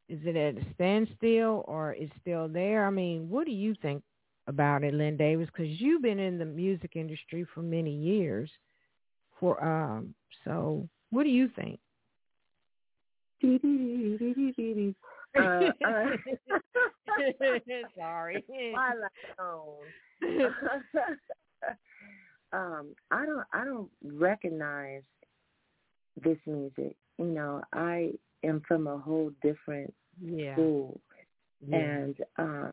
is 0.08 0.20
it 0.24 0.36
at 0.36 0.64
a 0.64 0.74
standstill, 0.76 1.66
or 1.68 1.94
is 1.94 2.04
it 2.04 2.12
still 2.22 2.48
there? 2.48 2.88
I 2.88 2.92
mean, 2.92 3.30
what 3.30 3.46
do 3.46 3.52
you 3.52 3.76
think 3.82 4.04
about 4.48 4.84
it, 4.84 4.94
Lynn 4.94 5.18
Davis? 5.18 5.48
Because 5.48 5.80
you've 5.80 6.02
been 6.02 6.20
in 6.20 6.38
the 6.38 6.46
music 6.46 6.92
industry 6.96 7.46
for 7.54 7.62
many 7.62 7.92
years. 7.92 8.50
For 9.40 9.64
um, 9.64 10.14
so 10.44 10.88
what 11.10 11.24
do 11.24 11.30
you 11.30 11.50
think? 11.56 11.80
uh, 15.38 15.42
uh, 15.88 16.06
Sorry. 17.98 18.44
Twilight 18.74 19.12
um, 22.54 22.96
I 23.12 23.26
don't 23.26 23.46
I 23.54 23.66
don't 23.66 23.90
recognize 24.04 25.04
this 26.24 26.38
music. 26.46 26.96
You 27.18 27.26
know, 27.26 27.62
I 27.74 28.12
am 28.44 28.62
from 28.68 28.88
a 28.88 28.98
whole 28.98 29.32
different 29.42 29.94
yeah. 30.22 30.54
school, 30.54 31.00
yeah. 31.68 31.78
and 31.78 32.16
uh, 32.38 32.72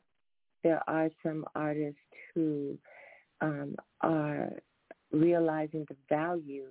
there 0.63 0.83
are 0.89 1.09
some 1.23 1.45
artists 1.55 1.99
who 2.35 2.79
um, 3.41 3.77
are 4.01 4.51
realizing 5.11 5.85
the 5.89 5.97
value 6.09 6.69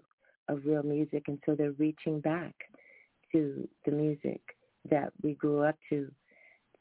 of 0.47 0.61
real 0.65 0.83
music, 0.83 1.23
and 1.27 1.39
so 1.45 1.55
they're 1.55 1.71
reaching 1.73 2.19
back 2.19 2.53
to 3.31 3.67
the 3.85 3.91
music 3.91 4.41
that 4.89 5.11
we 5.21 5.33
grew 5.33 5.61
up 5.61 5.77
to, 5.89 6.11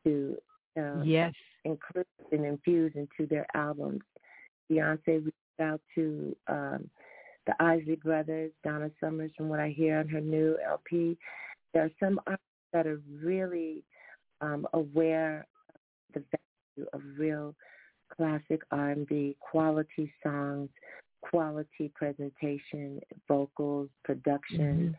to 0.04 0.36
uh, 0.78 1.02
yes, 1.02 1.34
include 1.64 2.06
and 2.32 2.44
infuse 2.44 2.92
into 2.94 3.28
their 3.28 3.46
albums. 3.54 4.00
Beyonce 4.70 5.24
reached 5.24 5.60
out 5.60 5.80
to 5.94 6.34
um, 6.48 6.88
the 7.46 7.54
Isley 7.60 7.96
Brothers, 7.96 8.52
Donna 8.64 8.90
Summers, 9.00 9.30
from 9.36 9.48
what 9.48 9.60
I 9.60 9.68
hear 9.68 9.98
on 9.98 10.08
her 10.08 10.20
new 10.20 10.56
LP. 10.66 11.18
There 11.74 11.84
are 11.84 11.90
some 12.00 12.20
artists 12.26 12.44
that 12.72 12.86
are 12.86 13.00
really 13.22 13.84
um, 14.40 14.66
aware 14.72 15.46
of 16.14 16.22
the 16.30 16.38
value 16.80 16.86
of 16.92 17.00
real 17.18 17.54
classic 18.16 18.62
R&B, 18.70 19.36
quality 19.40 20.12
songs, 20.22 20.68
quality 21.22 21.90
presentation, 21.94 23.00
vocals, 23.28 23.88
production, 24.04 24.94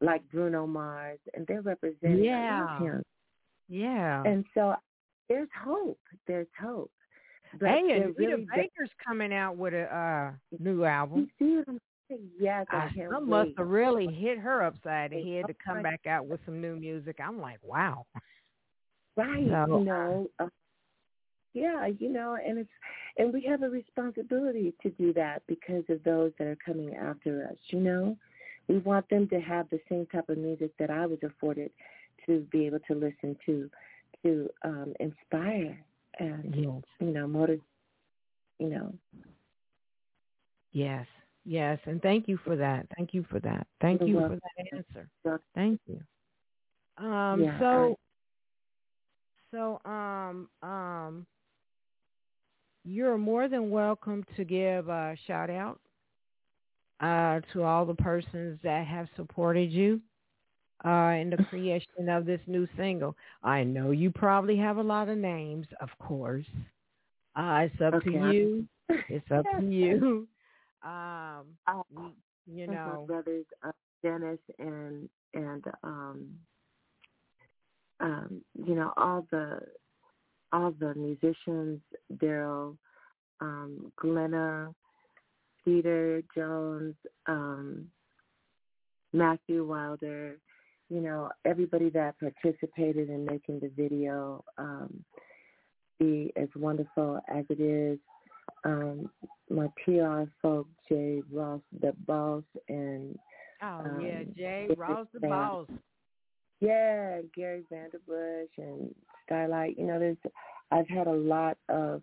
mm-hmm. 0.00 0.06
like 0.06 0.22
Bruno 0.30 0.66
Mars, 0.66 1.18
and 1.34 1.46
they're 1.46 1.62
representing 1.62 2.24
yeah. 2.24 2.78
him. 2.78 3.02
Yeah. 3.68 4.22
And 4.24 4.44
so 4.54 4.74
there's 5.28 5.48
hope. 5.62 6.00
There's 6.26 6.46
hope. 6.60 6.90
But 7.58 7.70
hey, 7.70 8.02
Anita 8.02 8.44
Baker's 8.54 8.90
coming 9.06 9.32
out 9.32 9.56
with 9.56 9.72
a 9.72 9.84
uh, 9.84 10.32
new 10.58 10.84
album. 10.84 11.30
You 11.38 11.64
see 11.64 11.70
what? 11.70 11.80
Yes, 12.38 12.66
I 12.70 12.90
wait. 12.96 13.22
must 13.22 13.50
have 13.58 13.68
really 13.68 14.06
hit 14.06 14.38
her 14.38 14.62
upside 14.62 15.10
the 15.10 15.22
head 15.22 15.44
to 15.46 15.54
come 15.62 15.82
back 15.82 16.06
out 16.06 16.26
with 16.26 16.40
some 16.46 16.60
new 16.60 16.76
music. 16.76 17.16
I'm 17.22 17.38
like, 17.38 17.58
wow. 17.62 18.06
Right. 19.16 19.46
So, 19.46 19.78
you 19.78 19.84
know. 19.84 20.26
Uh, 20.38 20.46
yeah, 21.60 21.86
you 21.86 22.10
know, 22.10 22.36
and 22.44 22.58
it's 22.58 22.70
and 23.16 23.32
we 23.32 23.42
have 23.42 23.62
a 23.62 23.68
responsibility 23.68 24.74
to 24.82 24.90
do 24.90 25.12
that 25.14 25.42
because 25.46 25.84
of 25.88 26.02
those 26.04 26.32
that 26.38 26.46
are 26.46 26.58
coming 26.64 26.94
after 26.94 27.46
us. 27.50 27.58
You 27.68 27.80
know, 27.80 28.16
we 28.68 28.78
want 28.78 29.08
them 29.10 29.28
to 29.28 29.40
have 29.40 29.68
the 29.70 29.80
same 29.88 30.06
type 30.06 30.28
of 30.28 30.38
music 30.38 30.72
that 30.78 30.90
I 30.90 31.06
was 31.06 31.18
afforded 31.22 31.70
to 32.26 32.40
be 32.52 32.66
able 32.66 32.80
to 32.80 32.94
listen 32.94 33.36
to, 33.46 33.70
to 34.22 34.48
um, 34.62 34.94
inspire 35.00 35.78
and 36.18 36.54
yes. 36.54 36.82
you 37.00 37.12
know 37.12 37.26
motive. 37.26 37.60
You 38.58 38.70
know. 38.70 38.94
Yes. 40.72 41.06
Yes, 41.44 41.78
and 41.86 42.02
thank 42.02 42.28
you 42.28 42.38
for 42.44 42.56
that. 42.56 42.86
Thank 42.94 43.14
you 43.14 43.24
for 43.30 43.40
that. 43.40 43.66
Thank 43.80 44.00
You're 44.00 44.08
you 44.08 44.16
welcome. 44.16 44.40
for 44.40 44.50
that 44.58 44.76
answer. 44.76 45.40
Thank 45.54 45.80
you. 45.86 45.98
Um, 47.02 47.42
yeah, 47.42 47.58
so, 47.58 47.96
I... 49.54 49.56
so, 49.56 49.90
um, 49.90 50.48
um, 50.62 51.26
you're 52.88 53.18
more 53.18 53.48
than 53.48 53.70
welcome 53.70 54.24
to 54.34 54.44
give 54.44 54.88
a 54.88 55.14
shout 55.26 55.50
out 55.50 55.78
uh, 57.00 57.40
to 57.52 57.62
all 57.62 57.84
the 57.84 57.94
persons 57.94 58.58
that 58.62 58.86
have 58.86 59.06
supported 59.14 59.70
you 59.70 60.00
uh, 60.86 61.10
in 61.10 61.28
the 61.28 61.44
creation 61.50 62.08
of 62.08 62.24
this 62.24 62.40
new 62.46 62.66
single. 62.78 63.14
I 63.42 63.62
know 63.62 63.90
you 63.90 64.10
probably 64.10 64.56
have 64.56 64.78
a 64.78 64.82
lot 64.82 65.10
of 65.10 65.18
names, 65.18 65.66
of 65.82 65.90
course. 65.98 66.46
Uh, 67.36 67.66
it's 67.66 67.80
up 67.82 67.94
okay. 67.94 68.10
to 68.10 68.32
you. 68.32 68.68
It's 68.88 69.30
up 69.30 69.44
to 69.58 69.66
you. 69.66 70.26
Um, 70.80 71.46
we, 71.92 72.12
you 72.46 72.68
know, 72.68 73.04
brothers 73.08 73.44
uh, 73.66 73.72
Dennis 74.00 74.38
and 74.60 75.08
and 75.34 75.64
um, 75.82 76.28
um, 77.98 78.40
you 78.64 78.76
know 78.76 78.92
all 78.96 79.26
the 79.32 79.58
all 80.52 80.72
the 80.78 80.94
musicians, 80.94 81.80
Daryl, 82.16 82.76
um, 83.40 83.92
Glenna, 83.96 84.74
Peter 85.64 86.22
Jones, 86.34 86.94
um, 87.26 87.86
Matthew 89.12 89.66
Wilder, 89.66 90.36
you 90.88 91.00
know, 91.00 91.30
everybody 91.44 91.90
that 91.90 92.14
participated 92.18 93.10
in 93.10 93.24
making 93.24 93.60
the 93.60 93.70
video 93.76 94.44
um, 94.56 95.04
be 95.98 96.32
as 96.36 96.48
wonderful 96.56 97.20
as 97.28 97.44
it 97.50 97.60
is. 97.60 97.98
Um, 98.64 99.10
my 99.50 99.68
PR 99.84 100.24
folks, 100.40 100.70
Jay 100.88 101.22
Ross, 101.30 101.60
the 101.80 101.92
boss, 102.06 102.42
and 102.68 103.18
oh 103.62 103.66
um, 103.66 104.00
yeah, 104.00 104.22
Jay 104.36 104.68
Ross, 104.76 105.06
the 105.12 105.20
boss. 105.20 105.68
Yeah, 106.60 107.20
Gary 107.36 107.64
Vanderbush 107.70 108.48
and 108.56 108.94
Starlight. 109.28 109.78
You 109.78 109.86
know, 109.86 109.98
there's 109.98 110.16
I've 110.70 110.88
had 110.88 111.06
a 111.06 111.12
lot 111.12 111.56
of 111.68 112.02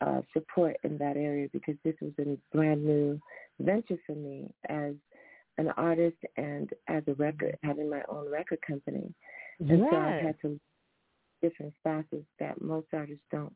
uh, 0.00 0.20
support 0.32 0.76
in 0.82 0.98
that 0.98 1.16
area 1.16 1.48
because 1.52 1.76
this 1.84 1.94
was 2.00 2.12
a 2.18 2.36
brand 2.54 2.84
new 2.84 3.20
venture 3.60 3.98
for 4.06 4.14
me 4.14 4.50
as 4.68 4.94
an 5.58 5.68
artist 5.76 6.16
and 6.36 6.70
as 6.88 7.02
a 7.06 7.14
record, 7.14 7.56
having 7.62 7.88
my 7.88 8.02
own 8.08 8.30
record 8.30 8.58
company. 8.66 9.14
And 9.60 9.68
yes. 9.68 9.88
so 9.90 9.96
I've 9.96 10.22
had 10.22 10.40
to 10.42 10.60
different 11.42 11.74
facets 11.82 12.26
that 12.40 12.60
most 12.60 12.86
artists 12.92 13.22
don't 13.30 13.52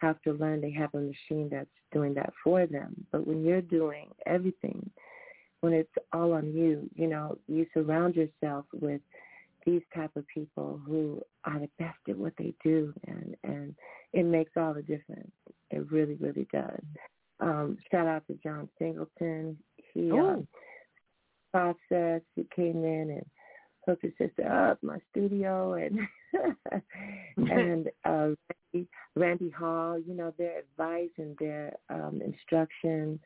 have 0.00 0.20
to 0.22 0.32
learn. 0.32 0.60
They 0.60 0.72
have 0.72 0.94
a 0.94 1.00
machine 1.00 1.48
that's 1.50 1.68
doing 1.92 2.14
that 2.14 2.32
for 2.42 2.66
them. 2.66 3.06
But 3.12 3.26
when 3.26 3.44
you're 3.44 3.62
doing 3.62 4.08
everything, 4.26 4.90
when 5.60 5.72
it's 5.72 5.90
all 6.12 6.32
on 6.32 6.52
you, 6.52 6.88
you 6.94 7.08
know, 7.08 7.38
you 7.48 7.66
surround 7.74 8.14
yourself 8.14 8.66
with 8.72 9.00
these 9.68 9.82
type 9.94 10.10
of 10.16 10.26
people 10.28 10.80
who 10.86 11.20
are 11.44 11.58
the 11.58 11.68
best 11.78 11.98
at 12.08 12.16
what 12.16 12.32
they 12.38 12.54
do 12.64 12.92
and 13.06 13.36
and 13.44 13.74
it 14.14 14.24
makes 14.24 14.52
all 14.56 14.72
the 14.72 14.82
difference. 14.82 15.30
It 15.70 15.90
really 15.90 16.14
really 16.14 16.48
does. 16.52 16.82
Um 17.40 17.76
shout 17.90 18.06
out 18.06 18.26
to 18.28 18.38
john 18.42 18.68
singleton. 18.78 19.58
He 19.92 20.10
uh, 20.10 20.36
process 21.52 22.22
he 22.34 22.46
came 22.56 22.82
in 22.82 23.10
and 23.10 23.26
hooked 23.86 24.04
his 24.04 24.12
sister 24.18 24.50
up 24.50 24.78
my 24.82 24.98
studio 25.10 25.74
and 25.74 25.98
and 27.50 27.88
uh 28.06 28.28
randy, 28.72 28.88
randy 29.16 29.50
hall 29.50 29.98
you 29.98 30.14
know 30.14 30.32
their 30.38 30.60
advice 30.60 31.10
and 31.18 31.36
their 31.38 31.74
um 31.90 32.22
instruction 32.24 33.20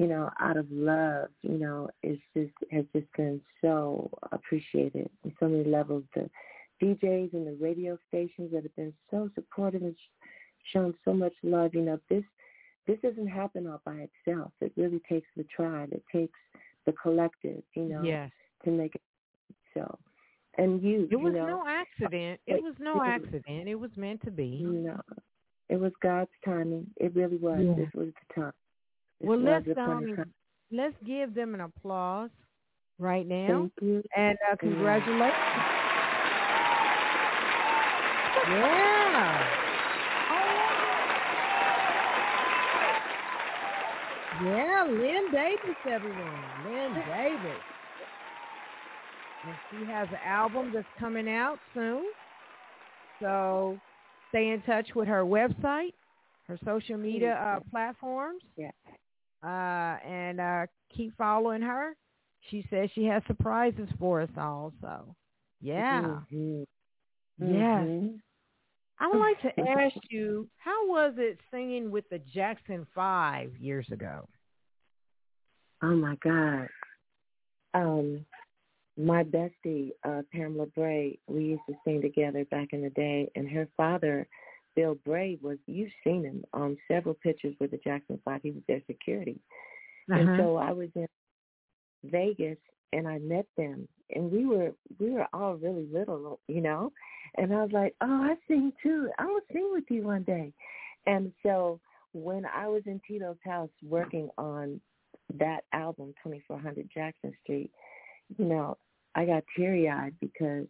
you 0.00 0.06
know, 0.06 0.30
out 0.40 0.56
of 0.56 0.66
love, 0.70 1.28
you 1.42 1.58
know, 1.58 1.90
it's 2.02 2.22
just 2.34 2.52
has 2.72 2.86
just 2.94 3.06
been 3.18 3.38
so 3.60 4.10
appreciated 4.32 5.10
on 5.26 5.32
so 5.38 5.46
many 5.46 5.64
levels. 5.64 6.04
The 6.14 6.30
DJs 6.82 7.34
and 7.34 7.46
the 7.46 7.58
radio 7.60 7.98
stations 8.08 8.50
that 8.54 8.62
have 8.62 8.74
been 8.76 8.94
so 9.10 9.28
supportive 9.34 9.82
and 9.82 9.94
shown 10.72 10.94
so 11.04 11.12
much 11.12 11.34
love. 11.42 11.74
You 11.74 11.82
know, 11.82 12.00
this 12.08 12.24
this 12.86 12.96
doesn't 13.02 13.26
happen 13.26 13.66
all 13.66 13.82
by 13.84 14.08
itself. 14.26 14.52
It 14.62 14.72
really 14.74 15.02
takes 15.06 15.28
the 15.36 15.44
tribe. 15.54 15.90
It 15.92 16.02
takes 16.10 16.38
the 16.86 16.92
collective, 16.92 17.62
you 17.74 17.84
know, 17.84 18.02
yes. 18.02 18.30
to 18.64 18.70
make 18.70 18.94
it 18.94 19.02
so. 19.74 19.98
And 20.56 20.82
you, 20.82 21.08
it 21.10 21.16
was 21.16 21.34
you 21.34 21.40
know, 21.40 21.46
no 21.46 21.60
uh, 21.60 21.68
accident. 21.68 22.40
It 22.46 22.62
was 22.62 22.74
no 22.80 23.02
accident. 23.04 23.68
It 23.68 23.74
was 23.74 23.90
meant 23.96 24.22
to 24.22 24.30
be. 24.30 24.46
You 24.46 24.72
No, 24.72 25.00
it 25.68 25.78
was 25.78 25.92
God's 26.02 26.30
timing. 26.42 26.86
It 26.96 27.14
really 27.14 27.36
was. 27.36 27.60
Yeah. 27.60 27.74
This 27.74 27.92
was 27.94 28.08
the 28.08 28.40
time. 28.40 28.52
Well, 29.20 29.38
let's 29.38 29.66
um, 29.76 30.24
let's 30.72 30.94
give 31.04 31.34
them 31.34 31.54
an 31.54 31.60
applause 31.60 32.30
right 32.98 33.26
now, 33.26 33.46
Thank 33.46 33.72
you. 33.82 34.02
and 34.16 34.36
uh, 34.50 34.56
congratulations. 34.56 35.34
Yeah. 38.48 39.46
Yeah, 44.38 44.86
Lynn 44.88 45.30
Davis, 45.30 45.76
everyone. 45.86 46.44
Lynn 46.64 46.94
Davis. 47.06 47.62
And 49.44 49.56
she 49.70 49.86
has 49.86 50.08
an 50.10 50.18
album 50.24 50.70
that's 50.72 50.86
coming 50.98 51.28
out 51.28 51.60
soon. 51.74 52.04
So 53.20 53.80
stay 54.30 54.50
in 54.50 54.62
touch 54.62 54.94
with 54.94 55.08
her 55.08 55.24
website, 55.24 55.92
her 56.46 56.58
social 56.64 56.96
media 56.96 57.34
uh, 57.34 57.60
platforms. 57.70 58.42
Yeah. 58.56 58.70
Uh, 59.42 59.96
and 60.06 60.40
uh, 60.40 60.66
keep 60.94 61.16
following 61.16 61.62
her. 61.62 61.94
She 62.50 62.64
says 62.70 62.90
she 62.94 63.04
has 63.04 63.22
surprises 63.26 63.88
for 63.98 64.20
us 64.22 64.30
all. 64.36 64.72
So, 64.80 65.14
yeah. 65.60 66.20
Mm-hmm. 66.32 66.62
Yes. 67.38 67.86
Mhm. 67.86 68.20
I 68.98 69.08
would 69.08 69.18
like 69.18 69.40
to 69.42 69.60
ask 69.68 69.96
you, 70.10 70.46
how 70.58 70.88
was 70.88 71.14
it 71.16 71.38
singing 71.50 71.90
with 71.90 72.08
the 72.10 72.18
Jackson 72.32 72.86
Five 72.94 73.56
years 73.58 73.86
ago? 73.90 74.28
Oh 75.82 75.96
my 75.96 76.16
God. 76.22 76.68
Um, 77.72 78.26
my 78.98 79.24
bestie, 79.24 79.92
uh, 80.06 80.22
Pamela 80.32 80.66
Bray, 80.66 81.18
we 81.26 81.44
used 81.44 81.62
to 81.68 81.74
sing 81.84 82.02
together 82.02 82.44
back 82.50 82.68
in 82.72 82.82
the 82.82 82.90
day, 82.90 83.30
and 83.34 83.48
her 83.48 83.66
father, 83.76 84.28
Bill 84.76 84.96
Bray, 85.04 85.38
was 85.42 85.58
you've 85.66 85.92
seen 86.04 86.24
him 86.24 86.44
on 86.52 86.76
several 86.88 87.14
pictures 87.14 87.54
with 87.60 87.70
the 87.70 87.78
Jackson 87.78 88.20
Five. 88.24 88.40
He 88.42 88.50
was 88.52 88.62
their 88.68 88.82
security, 88.86 89.38
and 90.08 90.28
Uh-huh. 90.28 90.36
so 90.38 90.56
I 90.56 90.72
was 90.72 90.88
in 90.94 91.06
Vegas 92.04 92.58
and 92.92 93.06
I 93.06 93.18
met 93.18 93.46
them, 93.56 93.86
and 94.14 94.30
we 94.32 94.46
were 94.46 94.72
we 94.98 95.10
were 95.10 95.26
all 95.32 95.54
really 95.56 95.86
little, 95.92 96.40
you 96.48 96.60
know, 96.60 96.92
and 97.36 97.52
I 97.52 97.62
was 97.62 97.72
like, 97.72 97.94
oh, 98.00 98.06
I 98.06 98.36
sing 98.48 98.72
too. 98.82 99.10
I 99.18 99.26
will 99.26 99.40
sing 99.52 99.70
with 99.72 99.84
you 99.90 100.02
one 100.02 100.22
day, 100.24 100.52
and 101.06 101.32
so 101.42 101.80
when 102.12 102.44
I 102.46 102.66
was 102.66 102.82
in 102.86 103.00
Tito's 103.06 103.36
house 103.44 103.70
working 103.84 104.28
on 104.38 104.80
that 105.38 105.60
album, 105.72 106.12
2400 106.24 106.90
Jackson 106.92 107.32
Street, 107.44 107.70
you 108.36 108.44
know, 108.44 108.76
I 109.14 109.24
got 109.26 109.44
teary 109.56 109.88
eyed 109.88 110.14
because 110.20 110.66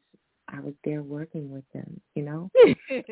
I 0.48 0.60
was 0.60 0.74
there 0.84 1.02
working 1.02 1.50
with 1.50 1.64
them, 1.72 2.00
you 2.14 2.22
know. 2.22 2.50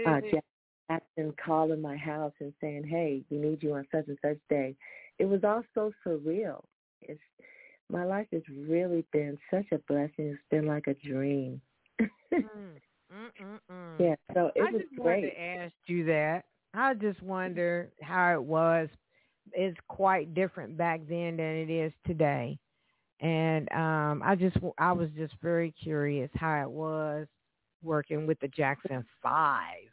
Uh, 0.07 0.20
Jack 0.31 0.44
Jackson 0.88 1.35
calling 1.44 1.81
my 1.81 1.96
house 1.96 2.33
and 2.40 2.53
saying, 2.61 2.85
"Hey, 2.85 3.24
we 3.31 3.38
need 3.38 3.62
you 3.62 3.74
on 3.74 3.87
such 3.92 4.09
and 4.09 4.18
such 4.22 4.38
day." 4.48 4.77
It 5.18 5.27
was 5.27 5.44
all 5.44 5.62
so 5.74 5.92
surreal. 6.07 6.64
It's 7.03 7.20
my 7.90 8.05
life 8.05 8.27
has 8.33 8.42
really 8.48 9.05
been 9.12 9.38
such 9.51 9.66
a 9.72 9.79
blessing. 9.79 10.29
It's 10.29 10.42
been 10.51 10.66
like 10.66 10.87
a 10.87 10.94
dream. 10.94 11.61
Mm, 12.01 12.79
mm, 13.12 13.31
mm, 13.42 13.59
mm. 13.70 14.01
yeah, 14.01 14.14
so 14.35 14.51
it 14.55 14.62
I 14.62 14.70
was 14.70 14.83
just 14.83 14.98
wanted 14.98 15.20
great. 15.22 15.31
to 15.33 15.40
ask 15.40 15.74
you 15.87 16.05
that. 16.07 16.44
I 16.74 16.94
just 16.94 17.22
wonder 17.22 17.90
how 18.03 18.35
it 18.35 18.42
was. 18.42 18.88
It's 19.53 19.79
quite 19.88 20.35
different 20.35 20.77
back 20.77 21.01
then 21.09 21.37
than 21.37 21.57
it 21.57 21.70
is 21.70 21.92
today, 22.07 22.59
and 23.20 23.70
um, 23.72 24.22
I 24.24 24.37
just 24.37 24.57
I 24.79 24.92
was 24.92 25.09
just 25.16 25.35
very 25.42 25.72
curious 25.72 26.31
how 26.35 26.62
it 26.62 26.70
was 26.70 27.27
working 27.83 28.27
with 28.27 28.38
the 28.40 28.48
Jackson 28.48 29.05
Five 29.22 29.88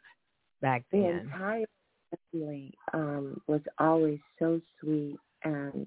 back 0.66 0.88
The 0.92 1.06
then. 1.06 1.32
entire 1.32 1.66
family 2.32 2.74
um, 2.92 3.40
was 3.46 3.62
always 3.78 4.18
so 4.38 4.60
sweet 4.80 5.18
and 5.44 5.86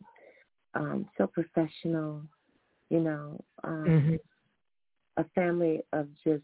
um, 0.76 1.06
so 1.18 1.28
professional. 1.28 2.24
You 2.90 3.00
know, 3.02 3.44
um, 3.64 3.94
Mhm. 3.94 4.20
a 5.18 5.24
family 5.36 5.82
of 5.94 6.08
just 6.24 6.44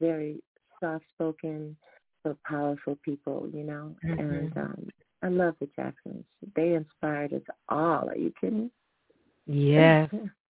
very 0.00 0.42
soft-spoken 0.80 1.76
but 2.24 2.36
powerful 2.44 2.96
people, 3.04 3.48
you 3.52 3.64
know. 3.64 3.96
Mhm. 4.04 4.18
And 4.18 4.56
um, 4.56 4.88
I 5.22 5.28
love 5.28 5.54
the 5.60 5.68
Jacksons. 5.76 6.24
They 6.56 6.74
inspired 6.74 7.32
us 7.34 7.42
all. 7.68 8.08
Are 8.08 8.16
you 8.16 8.32
kidding? 8.40 8.70
Yes, 9.46 10.10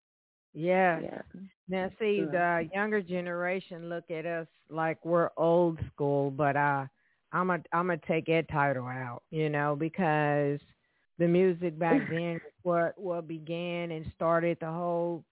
yes. 0.55 1.03
yeah. 1.03 1.21
Now, 1.69 1.91
see, 1.99 2.21
the 2.21 2.69
younger 2.75 3.01
generation 3.01 3.89
look 3.89 4.11
at 4.11 4.27
us 4.27 4.47
like 4.69 5.05
we're 5.05 5.31
old 5.37 5.79
school, 5.93 6.31
but 6.31 6.57
uh, 6.57 6.87
I'm 7.33 7.51
a 7.51 7.55
I'm 7.73 7.89
gonna 7.89 7.99
take 8.07 8.27
that 8.27 8.49
title 8.49 8.87
out, 8.87 9.23
you 9.31 9.49
know, 9.49 9.77
because 9.77 10.61
the 11.19 11.27
music 11.27 11.79
back 11.79 12.01
then 12.11 12.41
what 12.63 12.99
what 12.99 13.27
began 13.27 13.91
and 13.91 14.07
started 14.15 14.59
the 14.61 14.71
whole 14.71 15.25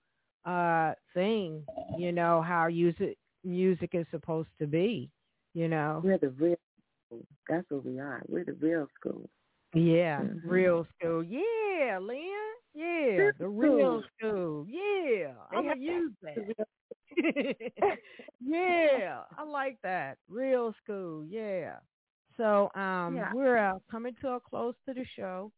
uh 0.44 0.92
thing, 1.14 1.62
you 1.96 2.12
know, 2.12 2.42
how 2.42 2.66
music 2.68 3.16
music 3.44 3.90
is 3.92 4.06
supposed 4.10 4.48
to 4.58 4.66
be, 4.66 5.10
you 5.54 5.68
know. 5.68 6.00
We're 6.02 6.18
the 6.18 6.30
real 6.30 6.56
school. 7.06 7.26
That's 7.48 7.70
what 7.70 7.84
we 7.84 7.98
are. 8.00 8.22
We're 8.28 8.44
the 8.44 8.54
real 8.54 8.88
school. 8.98 9.28
Yeah, 9.74 10.24
Mhm. 10.24 10.42
real 10.42 10.86
school. 10.96 11.22
Yeah, 11.24 11.98
Lynn. 12.00 12.54
Yeah, 12.74 13.30
the 13.38 13.48
real 13.48 14.02
school. 14.16 14.66
Yeah, 14.68 15.34
I'm 15.50 15.66
gonna 15.66 15.80
use 15.80 16.12
that. 16.22 16.54
yeah, 18.40 19.24
I 19.36 19.44
like 19.44 19.78
that. 19.82 20.18
Real 20.28 20.74
school, 20.82 21.24
yeah. 21.24 21.78
So 22.36 22.70
um 22.74 23.16
Yeah. 23.16 23.30
we're 23.30 23.58
uh, 23.58 23.78
coming 23.90 24.14
to 24.22 24.30
a 24.30 24.40
close 24.40 24.74
to 24.86 24.94
the 24.94 25.04
show. 25.16 25.52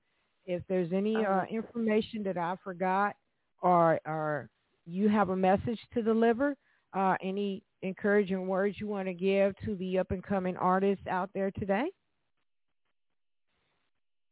If 0.46 0.62
there's 0.68 0.92
any 0.92 1.24
uh, 1.24 1.44
Um, 1.44 1.48
information 1.50 2.22
that 2.24 2.38
I 2.38 2.56
forgot 2.64 3.16
or 3.62 4.00
or 4.06 4.50
you 4.86 5.08
have 5.08 5.30
a 5.30 5.36
message 5.36 5.80
to 5.94 6.02
deliver, 6.02 6.56
uh, 6.94 7.16
any 7.22 7.64
encouraging 7.82 8.46
words 8.48 8.76
you 8.80 8.86
want 8.88 9.08
to 9.08 9.14
give 9.14 9.54
to 9.64 9.76
the 9.76 9.98
up 9.98 10.10
and 10.10 10.22
coming 10.22 10.56
artists 10.56 11.06
out 11.08 11.30
there 11.34 11.50
today? 11.52 11.90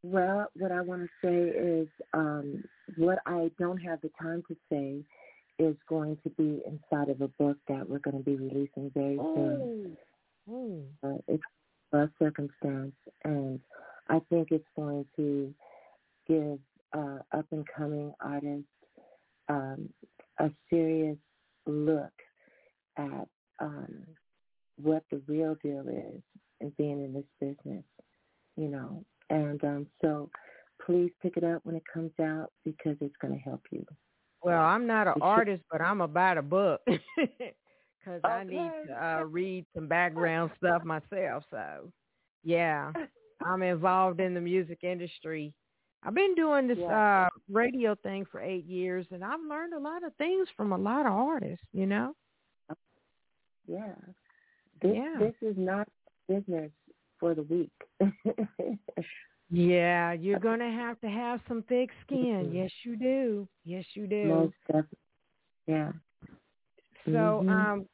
Well, 0.03 0.47
what 0.55 0.73
I 0.73 0.81
want 0.81 1.03
to 1.03 1.09
say 1.23 1.59
is 1.59 1.89
um, 2.13 2.65
what 2.97 3.19
I 3.27 3.51
don't 3.59 3.79
have 3.79 4.01
the 4.01 4.11
time 4.21 4.43
to 4.49 4.57
say 4.71 5.05
is 5.59 5.77
going 5.89 6.19
to 6.25 6.31
be 6.31 6.61
inside 6.67 7.09
of 7.09 7.21
a 7.21 7.29
book 7.29 7.57
that 7.69 7.89
we're 7.89 8.01
going 8.01 8.17
to 8.19 8.25
be 8.25 8.35
releasing 8.37 8.91
very 8.93 9.17
soon. 9.17 9.97
Uh, 11.05 11.19
it's 11.29 11.43
a 11.93 12.09
circumstance, 12.19 12.95
and 13.25 13.61
I 14.09 14.21
think 14.29 14.49
it's 14.51 14.67
going 14.75 15.07
to 15.17 15.55
give 16.27 16.59
uh, 16.93 17.19
up 17.33 17.47
and 17.53 17.65
coming 17.77 18.13
artists 18.21 18.67
um, 19.49 19.89
a 20.39 20.51
serious 20.69 21.17
look 21.67 22.13
at 22.97 23.29
um, 23.61 24.05
what 24.77 25.05
the 25.11 25.23
real 25.29 25.57
deal 25.63 25.85
is 25.89 26.23
in 26.61 26.73
being 26.77 27.05
in 27.05 27.13
this 27.13 27.25
business, 27.41 27.85
you 28.57 28.69
know. 28.69 29.05
And 29.33 29.65
um, 29.65 29.87
so 30.03 30.29
please 30.85 31.11
pick 31.23 31.37
it 31.37 31.45
up 31.45 31.63
when 31.65 31.75
it 31.75 31.83
comes 31.93 32.13
out 32.21 32.53
because 32.65 32.97
it's 33.01 33.17
going 33.21 33.33
to 33.35 33.41
help 33.41 33.63
you. 33.71 33.85
Well, 34.43 34.61
I'm 34.61 34.87
not 34.87 35.07
an 35.07 35.15
artist, 35.23 35.63
but 35.71 35.81
I'm 35.81 36.01
about 36.03 36.37
a 36.37 36.43
book 36.43 36.81
because 37.17 38.21
I 38.25 38.45
need 38.45 38.71
to 38.89 39.07
uh, 39.07 39.25
read 39.25 39.65
some 39.75 39.89
background 39.89 40.51
stuff 40.59 40.85
myself. 40.85 41.45
So, 41.51 41.91
yeah, 42.45 42.93
I'm 43.45 43.63
involved 43.63 44.21
in 44.21 44.35
the 44.35 44.41
music 44.41 44.81
industry. 44.83 45.55
I've 46.05 46.15
been 46.15 46.35
doing 46.35 46.67
this 46.67 46.79
Yeah. 46.79 47.27
uh, 47.27 47.29
radio 47.51 47.95
thing 48.03 48.27
for 48.31 48.41
eight 48.41 48.65
years, 48.67 49.07
and 49.13 49.25
I've 49.25 49.41
learned 49.49 49.73
a 49.73 49.79
lot 49.79 50.03
of 50.05 50.15
things 50.17 50.49
from 50.57 50.73
a 50.73 50.79
lot 50.79 51.07
of 51.07 51.13
artists. 51.13 51.65
You 51.73 51.87
know? 51.87 52.15
Yeah. 53.67 53.95
This, 54.83 54.97
Yeah. 54.97 55.15
this 55.21 55.35
is 55.41 55.55
not 55.57 55.89
business 56.29 56.73
for 57.23 57.35
the 57.35 57.43
weak. 57.45 57.71
Yeah, 59.55 60.13
you're 60.13 60.39
gonna 60.39 60.71
have 60.73 60.99
to 61.03 61.11
have 61.11 61.39
some 61.47 61.63
thick 61.69 61.91
skin. 62.07 62.47
Mhm. 62.49 62.55
Yes, 62.55 62.71
you 62.85 62.97
do. 62.97 63.47
Yes, 63.65 63.85
you 63.95 64.07
do. 64.07 64.29
Most 64.29 64.55
definitely. 64.67 64.99
Yeah. 65.67 65.93
So, 67.05 67.43
Mhm. 67.45 67.51
um, 67.51 67.87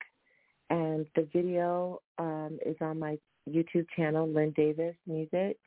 and 0.69 1.05
the 1.15 1.27
video 1.33 2.01
um, 2.17 2.59
is 2.65 2.75
on 2.81 2.99
my 2.99 3.17
YouTube 3.49 3.85
channel, 3.95 4.27
Lynn 4.27 4.53
Davis 4.55 4.95
Music. 5.07 5.57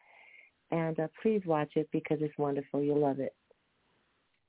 And 0.71 0.99
uh, 0.99 1.09
please 1.23 1.43
watch 1.45 1.73
it 1.77 1.89
because 1.93 2.19
it's 2.21 2.37
wonderful. 2.39 2.83
You'll 2.83 3.01
love 3.01 3.21
it. 3.21 3.35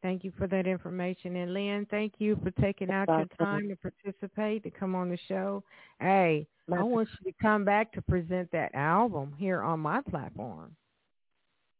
Thank 0.01 0.23
you 0.23 0.33
for 0.37 0.47
that 0.47 0.67
information. 0.67 1.37
And 1.37 1.53
Lynn, 1.53 1.87
thank 1.89 2.13
you 2.17 2.37
for 2.43 2.51
taking 2.61 2.89
out 2.89 3.07
your 3.07 3.25
time 3.39 3.69
to 3.69 3.75
participate, 3.75 4.63
to 4.63 4.69
come 4.69 4.95
on 4.95 5.09
the 5.09 5.17
show. 5.27 5.63
Hey, 5.99 6.45
I 6.71 6.83
want 6.83 7.09
you 7.19 7.31
to 7.31 7.37
come 7.41 7.65
back 7.65 7.91
to 7.93 8.01
present 8.01 8.51
that 8.51 8.73
album 8.73 9.33
here 9.37 9.61
on 9.61 9.79
my 9.79 10.01
platform. 10.01 10.75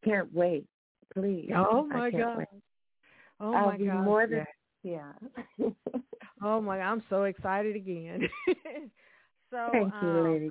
Can't 0.04 0.34
wait. 0.34 0.66
Please. 1.14 1.52
Oh 1.56 1.86
my 1.86 2.12
God. 2.12 2.40
Wait. 2.40 2.48
Oh 3.40 3.54
I'll 3.54 3.66
my 3.68 3.78
be 3.78 3.86
God. 3.86 4.04
More 4.04 4.28
than, 4.28 4.46
yeah. 4.84 5.14
oh 6.44 6.60
my 6.60 6.80
I'm 6.82 7.04
so 7.10 7.24
excited 7.24 7.76
again. 7.76 8.28
so 9.52 9.70
Thank 9.72 9.94
you, 10.02 10.08
um, 10.08 10.34
lady. 10.34 10.50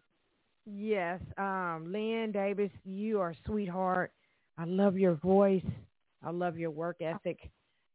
Yes. 0.64 1.20
Um, 1.36 1.88
Lynn 1.88 2.32
Davis, 2.32 2.70
you 2.84 3.20
are 3.20 3.30
a 3.30 3.36
sweetheart. 3.44 4.12
I 4.56 4.64
love 4.64 4.96
your 4.96 5.14
voice. 5.14 5.64
I 6.24 6.30
love 6.30 6.56
your 6.56 6.70
work 6.70 7.02
ethic 7.02 7.50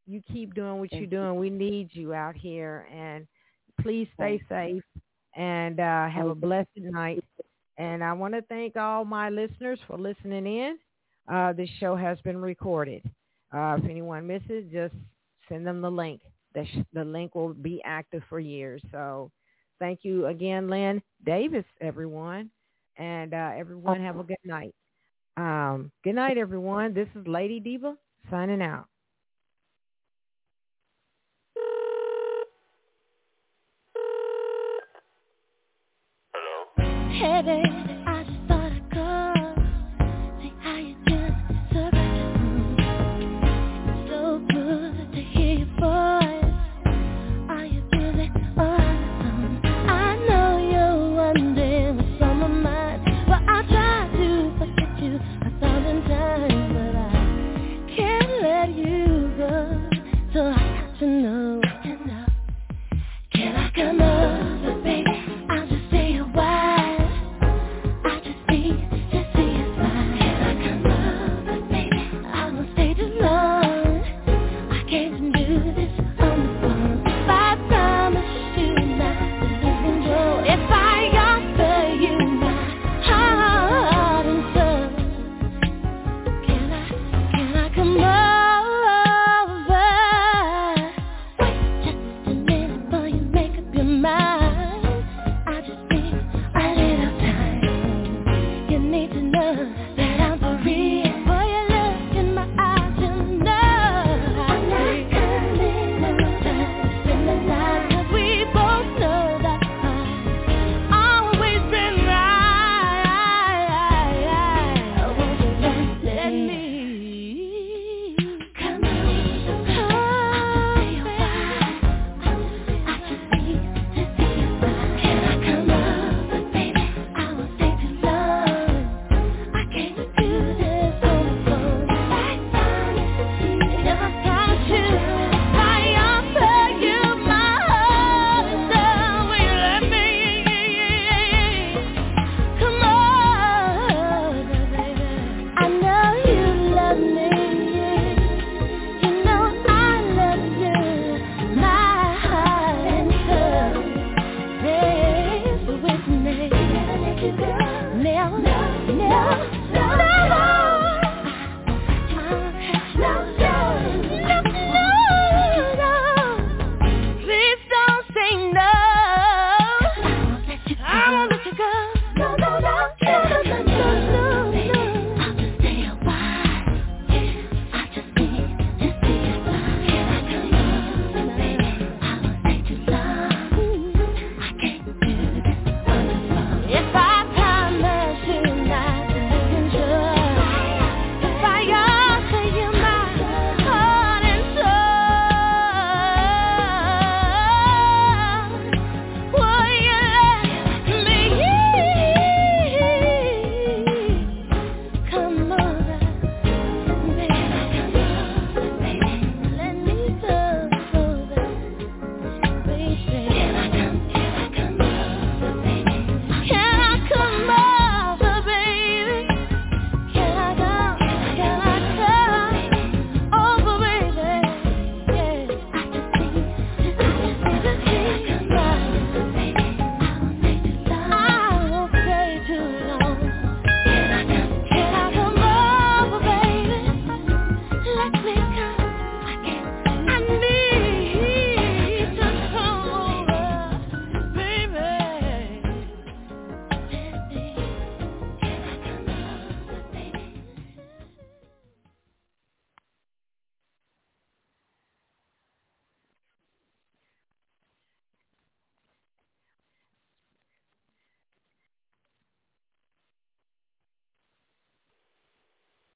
you 0.07 0.21
keep 0.31 0.55
doing 0.55 0.79
what 0.79 0.91
you're 0.93 1.05
doing. 1.05 1.35
We 1.35 1.49
need 1.49 1.89
you 1.91 2.13
out 2.13 2.35
here, 2.35 2.87
and 2.93 3.27
please 3.81 4.07
stay 4.15 4.41
safe 4.49 4.83
and 5.37 5.79
uh, 5.79 6.09
have 6.09 6.27
a 6.27 6.35
blessed 6.35 6.67
night. 6.77 7.23
And 7.77 8.03
I 8.03 8.11
want 8.13 8.33
to 8.33 8.41
thank 8.41 8.75
all 8.75 9.05
my 9.05 9.29
listeners 9.29 9.79
for 9.87 9.97
listening 9.97 10.47
in. 10.47 10.77
Uh, 11.31 11.53
this 11.53 11.69
show 11.79 11.95
has 11.95 12.19
been 12.21 12.37
recorded. 12.37 13.03
Uh, 13.53 13.77
if 13.77 13.85
anyone 13.85 14.25
misses, 14.27 14.65
just 14.71 14.95
send 15.47 15.65
them 15.65 15.81
the 15.81 15.91
link. 15.91 16.21
The, 16.55 16.65
sh- 16.65 16.85
the 16.91 17.05
link 17.05 17.35
will 17.35 17.53
be 17.53 17.81
active 17.85 18.23
for 18.27 18.39
years. 18.39 18.81
So 18.91 19.31
thank 19.79 19.99
you 20.01 20.25
again, 20.25 20.69
Lynn 20.69 21.01
Davis, 21.23 21.65
everyone. 21.79 22.49
And 22.97 23.33
uh, 23.33 23.51
everyone 23.55 24.01
have 24.01 24.19
a 24.19 24.23
good 24.23 24.37
night. 24.43 24.73
Um, 25.37 25.91
good 26.03 26.15
night, 26.15 26.39
everyone. 26.39 26.95
This 26.95 27.07
is 27.15 27.27
Lady 27.27 27.59
Diva 27.59 27.95
signing 28.31 28.61
out. 28.63 28.87
headed 37.19 37.96